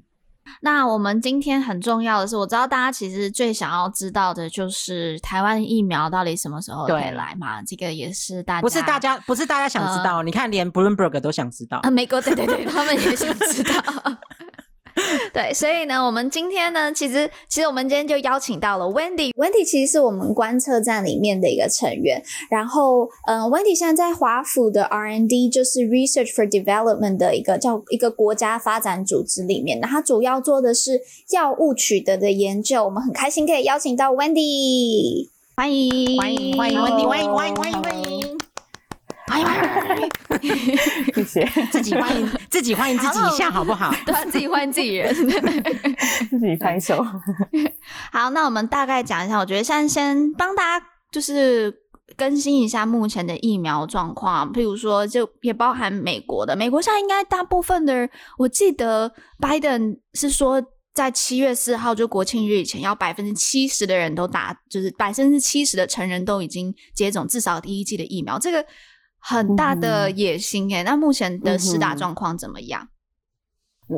[0.62, 7.62] 那我们今天很重要的是，我知道大家其实最想要知道的就是台湾疫苗到底什么时候可以来嘛？
[7.62, 13.72] 这个也是大家不是大家不是大家想知道，呃、你看连 Bloomberg 都想知道啊，美国对对对，他们也想知道。
[15.32, 19.32] 对，所以呢，我们今天呢，其实其实我们今天就邀请到了 Wendy。
[19.34, 22.22] Wendy 其实是我们观测站里面的一个成员。
[22.50, 29.80] 然后，嗯、呃，Wendy 现在在华府的 R&D，就是 Research for Development 的一个叫一个国家发展组织里面。
[29.80, 32.84] 那他主要做的是药物取得的研究。
[32.84, 38.35] 我们很开心可以邀请到 Wendy，欢迎欢迎欢迎 Wendy，欢迎欢迎欢迎欢迎。
[39.28, 39.46] 欢迎，
[41.14, 43.92] 谢谢自己欢迎自己欢迎自己一下好不好？
[44.04, 47.04] 对，自己欢迎自己人，自己拍手。
[48.12, 51.74] 好，那我们大概讲一下，我觉得现在先帮大家就是
[52.16, 58.08] 更新一下目前的疫苗状况，譬如说就也包含美国的，美国现在应该大部分的人，
[58.38, 60.62] 我记得拜登是说
[60.94, 68.64] 在七月四号就国庆日以前，要百分之七十的人都打，就是百分之七十的成人都已经接种至少第一剂的疫苗，这个。
[69.28, 72.86] 很大的野心诶、欸，那目前的施打状况怎么样？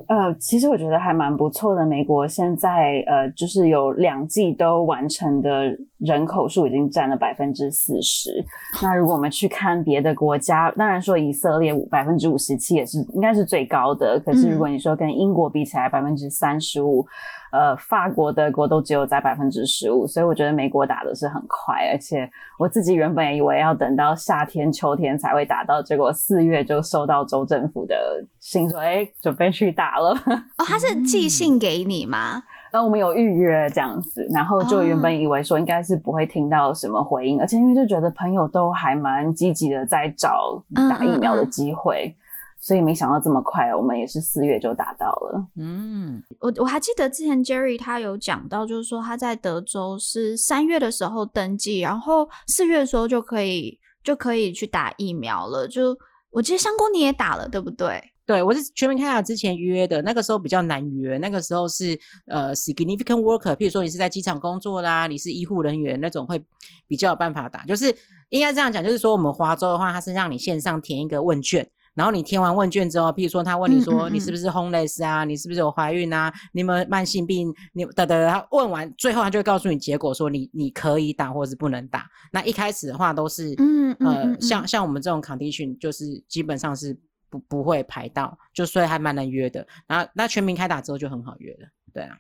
[0.06, 1.84] 呃，其实我觉得还蛮不错的。
[1.84, 8.44] 美国现在呃，就是有两季都完成的人口数已经占了百分之四十。
[8.82, 14.18] 那如果我们去看别的国家，当然说以色列百分之五十七也是应该是最高的。
[14.20, 17.06] 可是如果你说跟英国比起来，百分之三十五。
[17.50, 27.96] 呃，法国、德国都只有在百分之十五，所以我觉得美国打的是很快，而且我自己原本也以为要等到夏天、秋天才会打到，结果四月就收到州政府的
[28.38, 30.10] 信说，哎，准备去打了。
[30.58, 32.42] 哦，他是寄信给你吗？
[32.70, 42.06] 那、嗯、我们有预约这样子，然后就原本以为说应该是不会听到什么回应，哦、而且因为就觉得朋友都还蛮积极的在找打疫苗的机会。
[42.06, 42.24] 嗯嗯
[42.60, 45.46] 所以没想到这么快，我们也是四月就达到了。
[45.56, 55.66] 嗯，我我还记得之前 Jerry 他有讲到，就是说他在德州是三月的时候登记，然后四月的时候就可以就可以去打疫苗了。
[55.68, 55.96] 就
[56.30, 58.02] 我记得香菇你也打了，对不对？
[58.26, 66.38] 对，我是全民开打之前约的，那个时候比较难约，那个时候是呃 significant worker，譬如说你是在机场工作啦，你是医护人员那种会
[66.86, 67.64] 比较有办法打。
[67.64, 67.86] 就是
[68.28, 71.66] 应该这样讲，就是说我们华州的话，它是让你线上填一个问卷，
[71.98, 82.08] 然后你填完问卷之后，譬如说他问你说你是不是 homeless 啊，你是不是有怀孕啊，你有没有慢性病，你等等，他问完最后他就会告诉你结果，说你你可以打或是不能打。
[82.32, 86.96] 那一开始的话都是嗯，呃像像我们这种 condition 就是基本上是。
[87.30, 89.66] 不不会排到，就所以还蛮难约的。
[89.86, 92.16] 然后那全民开打之后就很好约了，对啊。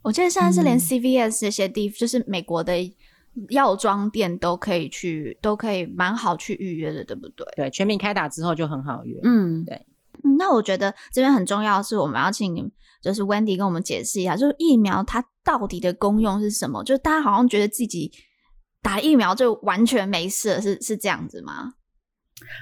[0.00, 2.72] 我记得现在是连 CVS 这些地，嗯、就是美国的
[3.50, 7.46] 药妆店都可以去，都可以蛮好去预约的，对不对？
[7.56, 9.20] 对，全民开打之后就很好约。
[9.22, 9.86] 嗯，对。
[10.38, 12.70] 那我觉得这边很重要的是，我们要请
[13.02, 16.82] 就是 Wendy 跟我们解释一下，就是疫苗它到底的功用是什么？
[16.82, 18.10] 就是大家好像觉得自己
[18.82, 21.74] 打疫苗就完全没事了，是是这样子吗？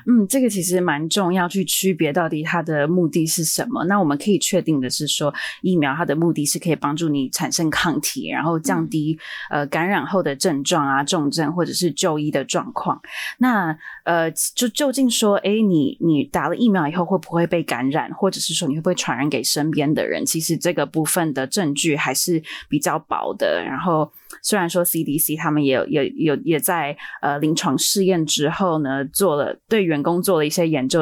[0.06, 3.84] 嗯，这个其实蛮重要，去区别到底它的目的是什么。
[3.84, 9.18] 那我们可以确定的是说，疫苗它的目的是可以帮助你产生抗体，然后降低
[9.50, 13.00] 呃感染后的症状啊、重症或者是就医的状况。
[13.38, 20.24] 那呃，就究竟说，诶，你你打了疫苗以后会不会被感染，或者是说你会不会传染给身边的人？
[20.24, 23.62] 其实这个部分的证据还是比较薄的。
[23.64, 24.10] 然后
[24.44, 29.58] 虽然说 CDC 他们也有也有也在呃临床试验之后呢做了。
[29.66, 31.00] 对员工做了一些研究，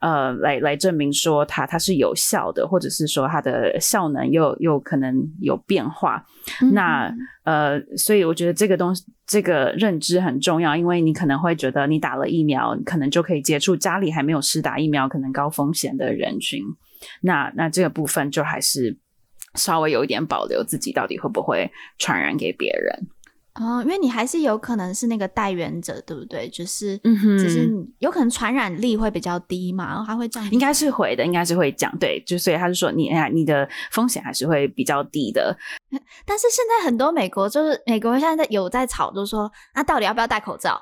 [0.00, 6.22] 呃，来来证明说它它是有效的，或者是说它的效能又又可能有变化。
[6.60, 7.14] 嗯、那
[7.44, 16.60] 呃，所以我觉得这个东西这个认知很重要，因为你可能会觉得你打了疫苗，可能就可以接触家里还没有施打疫苗、可能高风险的人群。
[17.22, 18.98] 那那这个部分就还是
[19.54, 23.08] 稍微有一点保留，自己到底会不会传染给别人。
[23.54, 26.48] 哦，因为你还是有可能是那个带源者，对不对？
[26.48, 35.54] 就是，嗯哼，就是有可能传染力会比较低嘛，然后还会降，应该是会的，应该是会降，对，就所以他就说你，哎呀，你的风险还是会比较低的。
[36.24, 40.80] 但是现在很多美国就是美国现在有在吵，就是说，那到底要不要戴口罩？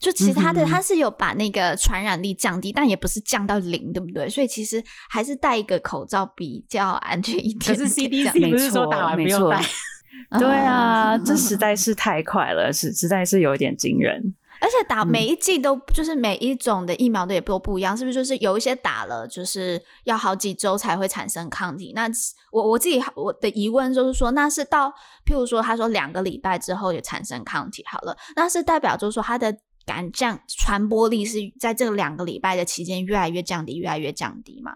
[0.00, 4.28] 就其他的，他是有把那个传染力降低，嗯、但也不是降到零，对不对？
[4.28, 7.74] 所以其实还是戴一个口罩比较安全一点。
[7.74, 9.60] 可是 CDC 不是说打完不用戴？
[10.38, 14.34] 对啊，这实在 是太快了，是实在是有一点惊人。
[14.60, 18.14] 而且打每一剂都就是每一种的疫苗的也都不一样，是不是？
[18.14, 21.92] 就是有一些打了就是要好几周才会产生抗体。
[21.94, 22.10] 那
[22.50, 24.88] 我我自己我的疑问就是说，那是到
[25.24, 29.56] 譬如说他说两个礼拜之后也产生抗体好了，那是代表就是说他的
[29.88, 34.72] 感降传播力是在这两个礼拜的期间越来越降低，越来越降低吗？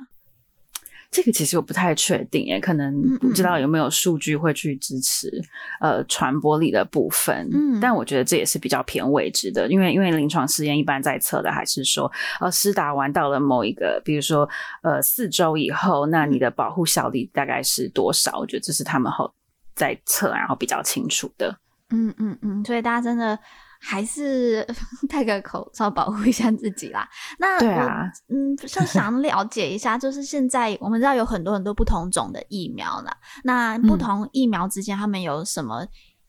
[1.11, 5.31] 这个其实我不太确定耶，可能不知道有没有数据会去支持
[5.79, 7.47] 呃传播力的部分。
[7.53, 12.11] 嗯，但我觉得这也是比较偏未知的，因为因为临床试验一般在测的还是说，
[12.41, 14.49] 呃，施打完到了某一个，比如说
[14.83, 18.39] 呃四周以后，那你的保护效力大概是多少？
[18.39, 19.31] 我觉得这是他们后
[19.75, 21.55] 在测，然后比较清楚的。
[21.91, 23.39] 嗯嗯嗯，所以大家真的。
[23.85, 24.65] 还是
[25.11, 27.09] 戴个口罩保护一下自己啦。
[27.39, 33.13] 那对啊，嗯，想 想了解一下，就是现在我们知道有很多很多不同种的疫苗啦。
[33.43, 35.85] 那不同疫苗之间，他们有什么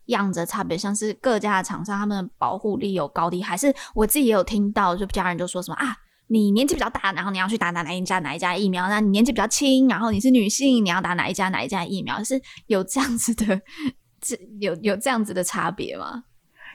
[0.08, 0.76] 样子的差别？
[0.76, 3.41] 嗯、像是各家的厂商，他们的保护力有高低？
[3.43, 5.95] 还是我自己也有听到，就家人就说什么啊，
[6.28, 8.89] 你年纪比较大，然后你要去打哪哪一家哪一家疫苗？
[8.89, 12.24] 那你年纪比较轻，然后你是女性，你要打哪一家哪一家疫苗？
[12.24, 13.62] 是有这样子的，
[14.20, 16.24] 这有有这样子的差别吗？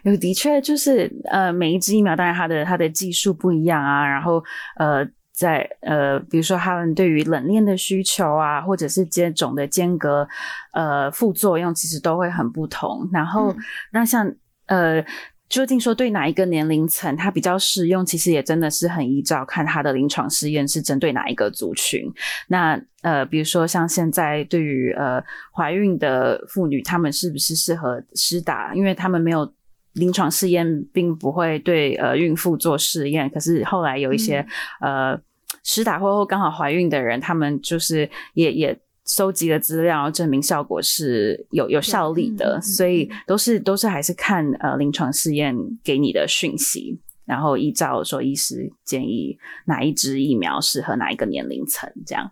[0.08, 4.42] 有的确就是呃，每一支疫苗当然它的它的技术不一样啊，然后
[4.76, 10.26] 呃，在呃，比如说他们对于冷链的需求啊，或者是接种的间隔，
[10.72, 13.08] 呃，副作用其实都会很不同。
[13.12, 13.56] 然后、嗯、
[13.92, 14.34] 那像
[14.66, 15.04] 呃，
[15.48, 22.02] 究竟说对哪一个年龄层它比较适用，其实也真的是很依照看它的临床试验是针对哪一个族群。
[22.48, 25.22] 那呃，比如说像现在对于呃
[25.54, 28.74] 怀孕的妇女，她们是不是适合施打？
[28.74, 29.52] 因为她们没有。
[29.98, 34.38] 临床试验并不会对呃孕妇做试验，可是后来有一些、
[34.80, 35.20] 嗯、呃
[35.64, 49.36] 施打过后刚好怀孕的人，他们就是也也收集了资料，证明效果是有有效力的，嗯嗯嗯、所以都是都是还是看呃临床试验给你的讯息，然后依照说医师建议
[49.66, 52.30] 哪一支疫苗适合哪一个年龄层这样。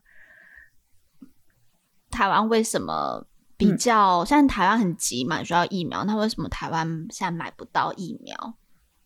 [2.11, 3.27] 台湾为什么？
[3.57, 6.05] 比较现在台湾很急嘛，需要疫苗。
[6.05, 8.55] 那为什么台湾现在买不到疫苗？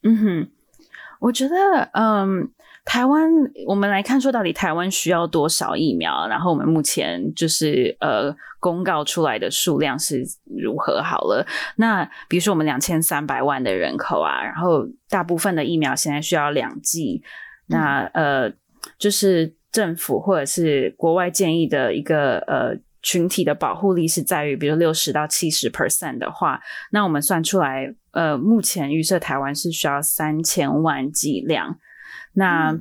[0.03, 0.51] 嗯哼，
[1.21, 2.51] 我觉得，嗯，
[2.85, 3.31] 台湾，
[3.67, 11.47] 我们来看说到底台湾需要多少疫苗，然后我们目前就是呃公告出来的数量是如何好了。
[11.77, 17.23] 那比如说我们两千三百万的人口啊，然后大部分的疫苗现在需要两剂，
[17.67, 18.51] 那呃
[18.99, 26.61] 就是政府或者是国外建议的一个呃群体的保护力是在于，比如六十到七十 percent 的话，
[26.93, 31.79] 那我们算出来，呃，目前预设台湾是需要三千万剂量。
[32.35, 32.79] 那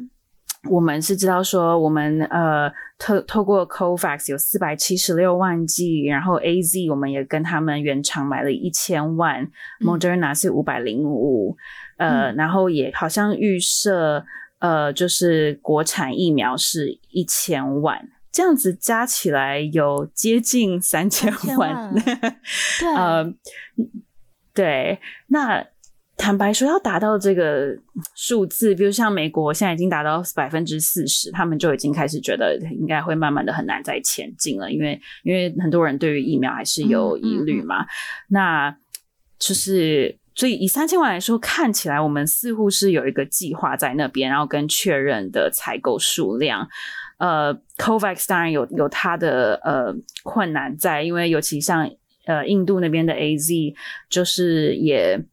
[0.70, 11.56] 我们是知道说，我们呃透透过 COVAX 有四百七十六万剂，然后 AZ 我们也跟他们原厂买了一千万，嗯，Moderna 是五百零五，
[11.98, 14.26] 呃，然后也好像预设
[14.60, 17.98] 呃就是国产疫苗是一千万，
[18.32, 23.34] 这样子加起来有接近三千万，对，呃，
[24.54, 25.66] 对，那。
[26.22, 27.74] 坦白说，要达到这个
[28.14, 37.84] 数字，比如像美国现在已经达到百分之四十，他们就已经开始觉得应该会慢慢的很难再前进了，因为因为很多人对于疫苗还是有疑虑嘛。
[37.84, 37.88] 嗯嗯嗯。
[38.28, 38.78] 那
[39.40, 46.68] 就是所以以三千万来说，看起来我们似乎是有一个计划在那边，然后跟确认的采购数量。
[47.20, 51.90] 呃，COVAX 当然有有它的呃困难在，因为尤其像
[52.26, 53.74] 呃印度那边的 AZ，
[54.10, 55.24] 就是也。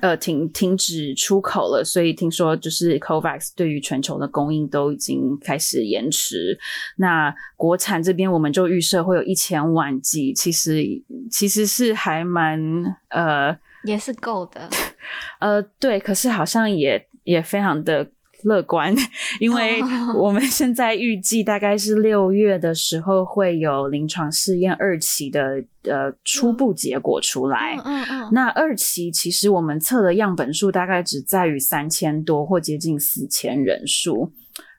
[0.00, 6.56] 呃，停停止出口了，所以听说就是 COVAX 对于全球的供应都已经开始延迟。
[6.98, 10.84] 那国产这边我们就预设会有一千万剂，其实
[11.28, 12.60] 其实是还蛮
[13.08, 14.70] 呃，也是够的。
[15.40, 18.06] 呃，对，可是好像也也非常的。
[18.44, 18.94] 乐观，
[19.40, 19.80] 因为
[20.16, 27.76] 我们现在预计大概是六月的时候会有临床试验二期的呃初步结果出来。
[27.84, 28.28] 嗯嗯，嗯。
[28.32, 34.32] 那二期其实我们测的样本数大概只在于三千多或接近四千人数。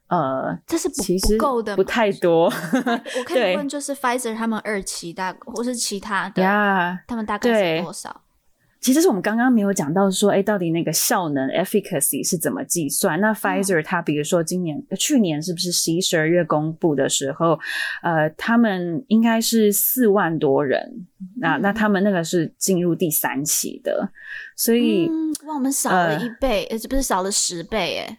[0.08, 2.52] 呃，这是其实不够的，不太多。
[3.18, 8.22] 我可以问，就是 Pfizer 他们二期大或是其他的，yeah, 他们大概是多少？
[8.82, 13.22] 其实是我们刚刚没有讲到说，哎，到底那个效能 efficacy 是怎么计算？
[13.22, 17.60] 那 Pfizer 它比如说今年、嗯、去年是不是十一、十二月公布的时候，
[18.02, 20.82] 呃，他们应该是四万多人，
[21.20, 24.10] 嗯、那那他们那个是进入第三期的，
[24.58, 28.18] 所以、嗯、哇，我们少了一倍，呃，这不是少了十倍，哎。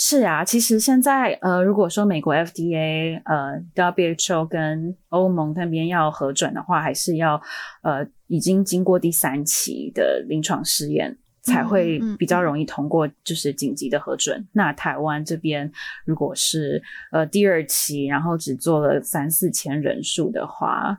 [0.00, 7.42] 是啊，其实现在呃，如果说美国 FDA、呃 WHO 跟欧盟那边要核准的话，还是要
[7.82, 14.38] 呃已经经过第三期的临床试验才会比较容易通过，就是紧急的核准。
[14.38, 15.70] 嗯嗯嗯、那台湾这边
[16.04, 20.98] 如果是呃第二期，然后只做了三四千人数的话，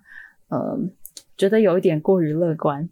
[0.49, 0.77] 呃，
[1.38, 2.89] 觉得有一点过于乐观。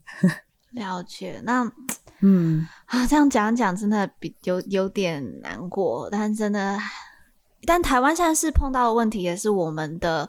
[0.71, 1.71] 了解，那。
[2.19, 6.75] 嗯啊，这样讲讲真的比有有点难过，但真的，
[7.63, 10.27] 但台湾现在是碰到的问题，也是我们的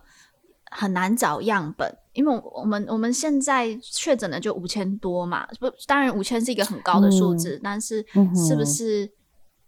[0.71, 8.05] 很难找样本，因为我们我们现在确诊的就五千多嘛，不，当然五千是一个很高的数字，嗯，但是
[8.35, 9.09] 是不是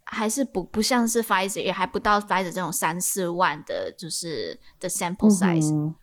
[0.05, 5.73] 还是不不像是 Pfizer，也还不到 Pfizer 这种三四万的，就是的 sample size。
[5.73, 5.95] 嗯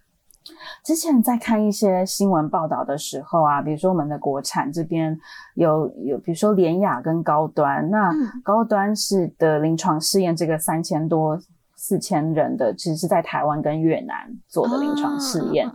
[0.81, 5.19] 之前在看一些新闻报道的时候啊，比如说我们的国产这边
[5.55, 8.09] 有有，比如说联雅跟高端，那
[8.45, 11.37] 高端是的临床试验这个三千多
[11.75, 14.15] 四千人的，其实是在台湾跟越南
[14.47, 15.69] 做的临床试验，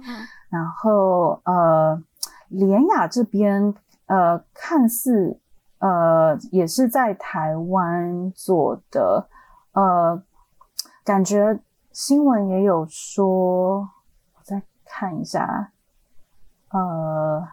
[0.53, 2.01] 然后呃
[2.49, 3.75] 连雅这边
[4.07, 5.41] 呃看似
[5.79, 9.27] 呃也是在台湾做的，
[9.73, 10.23] 呃
[11.03, 11.59] 感觉
[11.91, 13.89] 新闻也有说
[14.45, 14.63] 再。
[14.95, 15.73] 看一下，
[16.69, 17.49] 呃，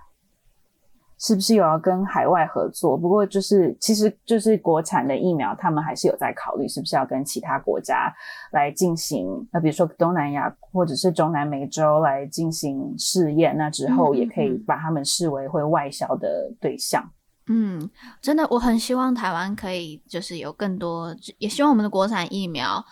[1.20, 2.98] 是不是有要跟海外合作？
[2.98, 8.14] 不过就是，其实就是国产的疫苗，他们还是有在考虑是不是要跟其他国家
[8.52, 17.04] 来进行，那，比如说东南亚或者是中南美洲来进行试验，那之后也可以把他们视为会外销的对象。
[17.48, 17.90] 嗯，
[18.22, 22.86] 真的，我很希望台湾可以就是有更多，也希望我们的国产疫苗。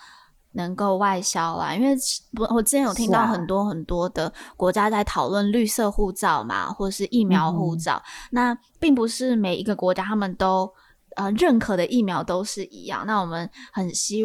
[0.54, 1.95] 能够外销啦，因为
[2.39, 8.02] 我我之前有听到很多很多的国家在讨论绿色护照嘛，或者是疫苗护照。
[8.04, 8.12] 嗯。
[8.32, 10.72] 那并不是每一个国家他们都
[11.16, 13.06] 呃认可的疫苗都是一样。
[13.06, 14.24] 那我们很希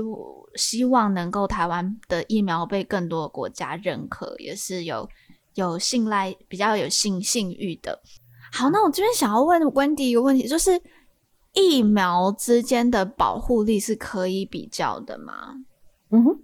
[0.55, 5.07] 希望能够台湾的疫苗被更多的国家认可，也是有
[5.55, 8.01] 有信赖比较有信信誉的。
[8.53, 10.81] 好，那我这边想要问 Wendy 一个问题，就是
[11.53, 15.55] 疫苗之间的保护力是可以比较的吗？
[16.13, 16.39] 嗯哼，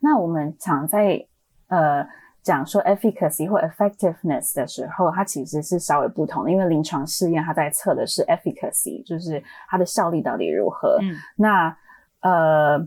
[0.00, 1.26] 那我们常在
[1.68, 2.06] 呃
[2.42, 10.98] 讲说 efficacy 或 effectiveness 的时候，它其实是稍微不同的，因为临床试验它在测的是 efficacy，就是它的效力到底如何。
[11.02, 11.76] 嗯，那
[12.20, 12.78] 呃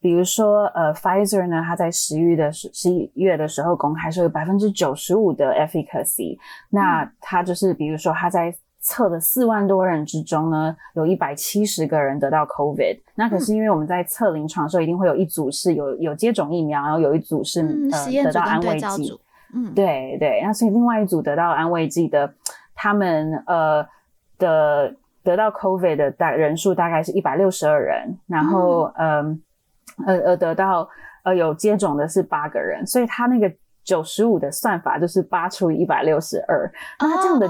[0.00, 8.54] 比如说，呃，Pfizer 呢，它在十一月的十十一月的时候公开说有百分之九十五的 efficacy，那它就是比如说它在
[8.84, 13.00] 测的四万多人之中呢，有一百七十个人得到 COVID。
[13.16, 19.18] 那可是因为我们在测临床的时候，一定会有一组是有有接种疫苗，然后有一组是、嗯、呃得到安慰剂。
[19.54, 20.40] 嗯，对对。
[20.44, 22.32] 那所以另外一组得到安慰剂的，
[22.74, 23.84] 他们呃
[24.38, 29.42] 的得到 COVID 的大人数大概是一百六十二人，然后嗯。
[30.06, 30.88] 呃呃，得到
[31.22, 33.48] 呃有接种的是八个人，所以他那个
[33.84, 36.70] 九十五的算法就是八除以一百六十二。
[36.98, 37.48] 那这样的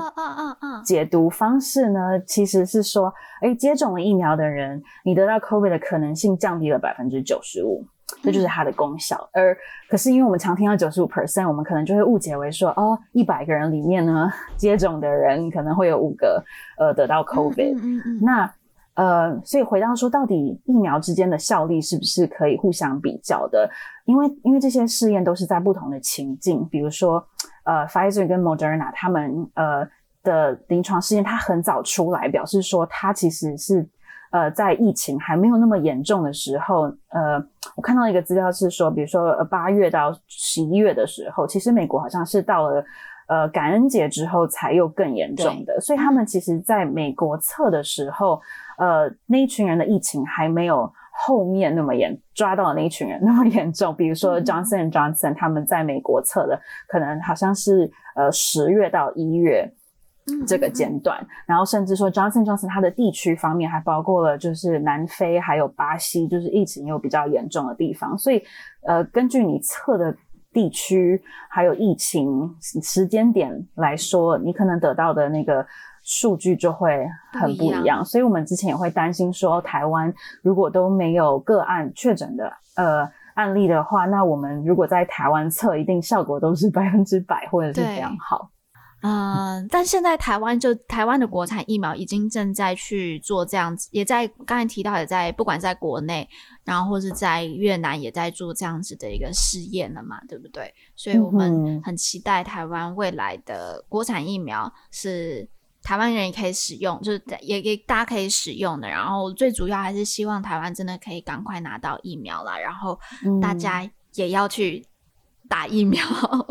[0.84, 7.86] 解读方式呢，其实是说，哎，接种了疫苗的人，你得到 COVID 的可能性降低了百分之九十五，
[8.22, 9.16] 这就是它的功效。
[9.32, 9.56] 嗯、而
[9.88, 16.42] 可是因为我们常听到九十五 percent，我们可能就会误解为说，哦，一百个人里面呢，接种的人可能会有五个
[16.78, 17.76] 呃得到 COVID。
[17.76, 18.20] 嗯嗯嗯。
[18.22, 18.52] 那
[18.94, 23.68] 呃，所以回到说，到底疫苗之间的效力是不是可以互相比较的？
[24.04, 27.26] 因为因为这些试验都是在不同的情境，比如说，
[27.64, 29.88] 呃，Pfizer 跟 Moderna 他们呃
[30.22, 33.84] 的临床试验，它很早出来，表示说它其实是
[34.30, 42.84] 呃在疫情还没有那么严重的时候，呃，我看到一个资料是说，比如说呃八月到十一月的时候，其实美国好像是到了
[43.26, 48.40] 呃感恩节之后才又更严重的，所以他们其实在美国测的时候。
[48.76, 53.94] 呃，那一群人的疫情还没有后面那么严，抓到的那一群人那么严重。
[53.94, 59.72] 比如说 Johnson Johnson，他们在美国测的，可能好像是呃十月到一月
[60.44, 68.18] 这个间段，嗯嗯嗯，然后甚至说 Johnson Johnson 它的地区方面还包括了就是南非还有巴西，就是疫情又比较严重的地方。
[68.18, 68.42] 所以
[68.82, 70.12] 呃，根据你测的
[70.54, 75.66] 地区还有疫情时间点来说，你可能得到的那个。
[76.06, 88.50] 数据就会很不一样，一所以我们之前也会担心说，台湾如果都没有个案确诊的呃案例的话，那我们如果在台湾测，一定效果都是 百分之百或者是非常好。
[89.04, 96.28] 嗯、呃，但现在台湾就台湾的国产疫苗已经正在去做这样子，也在刚才提到，也在不管在国内，
[96.64, 100.74] 然后或是在越南也在做这样子的一个试验了嘛，对不对？
[100.96, 105.48] 所以我们很期待台湾未来的国产疫苗是。
[105.86, 108.88] 台湾人也可以使用，就是也给大家可以使用的。
[108.88, 112.98] 然后最主要还是希望台湾真的可以赶快拿到疫苗啦，然后
[113.38, 114.82] 大家也要去
[115.46, 116.02] 打疫苗，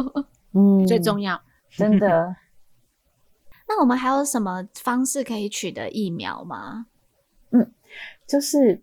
[0.53, 1.41] 嗯，最重要，
[1.75, 2.35] 真的。
[3.67, 6.85] 那我们还有什么方式可以取得疫苗吗？
[7.51, 7.71] 嗯，
[8.27, 8.81] 就是。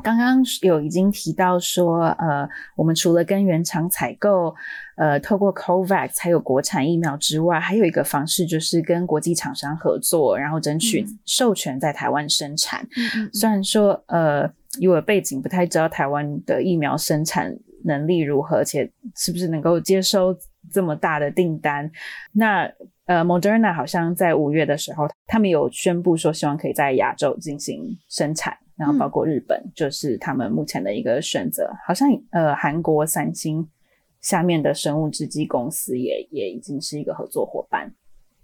[0.00, 4.54] 刚刚有已经提到说，呃，我们除了跟原厂采购，
[4.96, 12.86] 呃，透过 COVAX 才有国产疫苗之外，还有一个方式就是跟国际厂商合作，然后争取授权在台湾生产。
[13.16, 14.48] 嗯、虽然说，呃，
[14.78, 20.32] 以我的背景不太知道台湾的疫苗生产能力如何，且是不是能够接收
[20.70, 21.90] 这么大的订单。
[22.30, 22.72] 那
[23.08, 28.56] 呃，Moderna 好像在五月的时候，他们有宣布说，希望可以在亚洲进行生产。
[28.76, 31.64] 然后包括日本，就是他们目前的一个选择。
[31.64, 33.66] 嗯、好像呃，韩国三星
[34.20, 37.92] 下面的生物制剂公司也也已经是一个合作伙伴。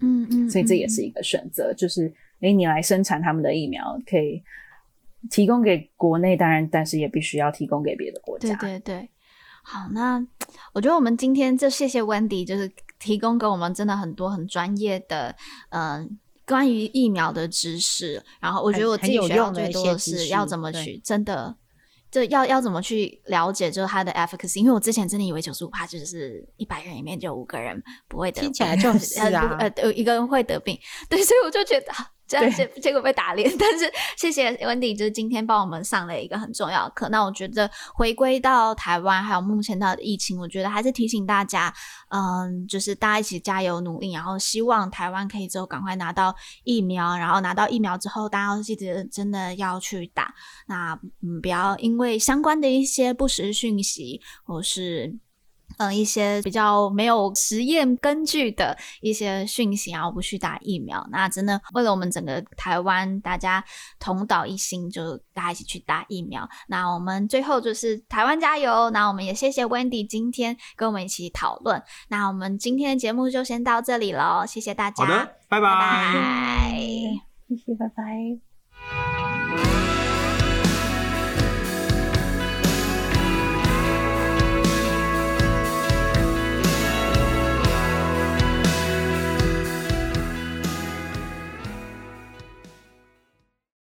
[0.00, 4.42] 嗯嗯，所以这也是一个选择，嗯、就是诶，你来生产他们的疫苗，可以
[5.30, 8.56] 提供给国内，当然，但是也必须要提供给别的国家。
[8.56, 9.08] 对对对，
[9.62, 10.26] 好，那
[10.72, 12.68] 我觉得我们今天就谢谢 Wendy，就是
[13.05, 15.36] 提供给我们真的很多很专业的
[15.68, 16.00] 嗯。
[16.00, 16.09] 呃
[16.46, 21.57] 关于疫苗的知识，然后我觉得我自己学到最多的是要怎么去真的，
[22.11, 30.78] 就要要怎么去了解就是它的 efficacy，因为我之前真的以为九十五趴就是一百人里面就有五个人不会得病，听起来就是啊，呃呃，一个人会得病，
[31.09, 31.86] 对，所以我就觉得。
[32.35, 37.09] 这样结结果被打脸， 但是谢谢 Wendy，就是今天帮我们上了一个很重要的课。
[37.09, 41.72] 那我觉得回归到台湾，还有目前到的疫情，我觉得还是提醒大家，
[42.09, 50.35] 嗯，就是大家一起加油努力，然后希望台湾可以之后赶快拿到疫苗，然后拿到疫苗之后，大家要记得真的要去打。
[50.66, 55.18] 那嗯，不要因为相关的一些不实讯息或是。
[55.78, 63.64] 嗯，一些比较没有实验根据的一些讯息，然后不去打疫苗，那真的为了我们整个台湾，大家
[63.98, 66.48] 同岛一心，就大家一起去打疫苗。
[66.68, 68.90] 那我们最后就是台湾加油！
[68.90, 71.82] 那我们也谢谢 Wendy 今天跟我们一起讨论。
[72.08, 76.76] 那我们今天的节目就先到这里喽，谢谢大家，好的，拜拜，拜拜，
[77.48, 79.84] 谢谢，拜拜。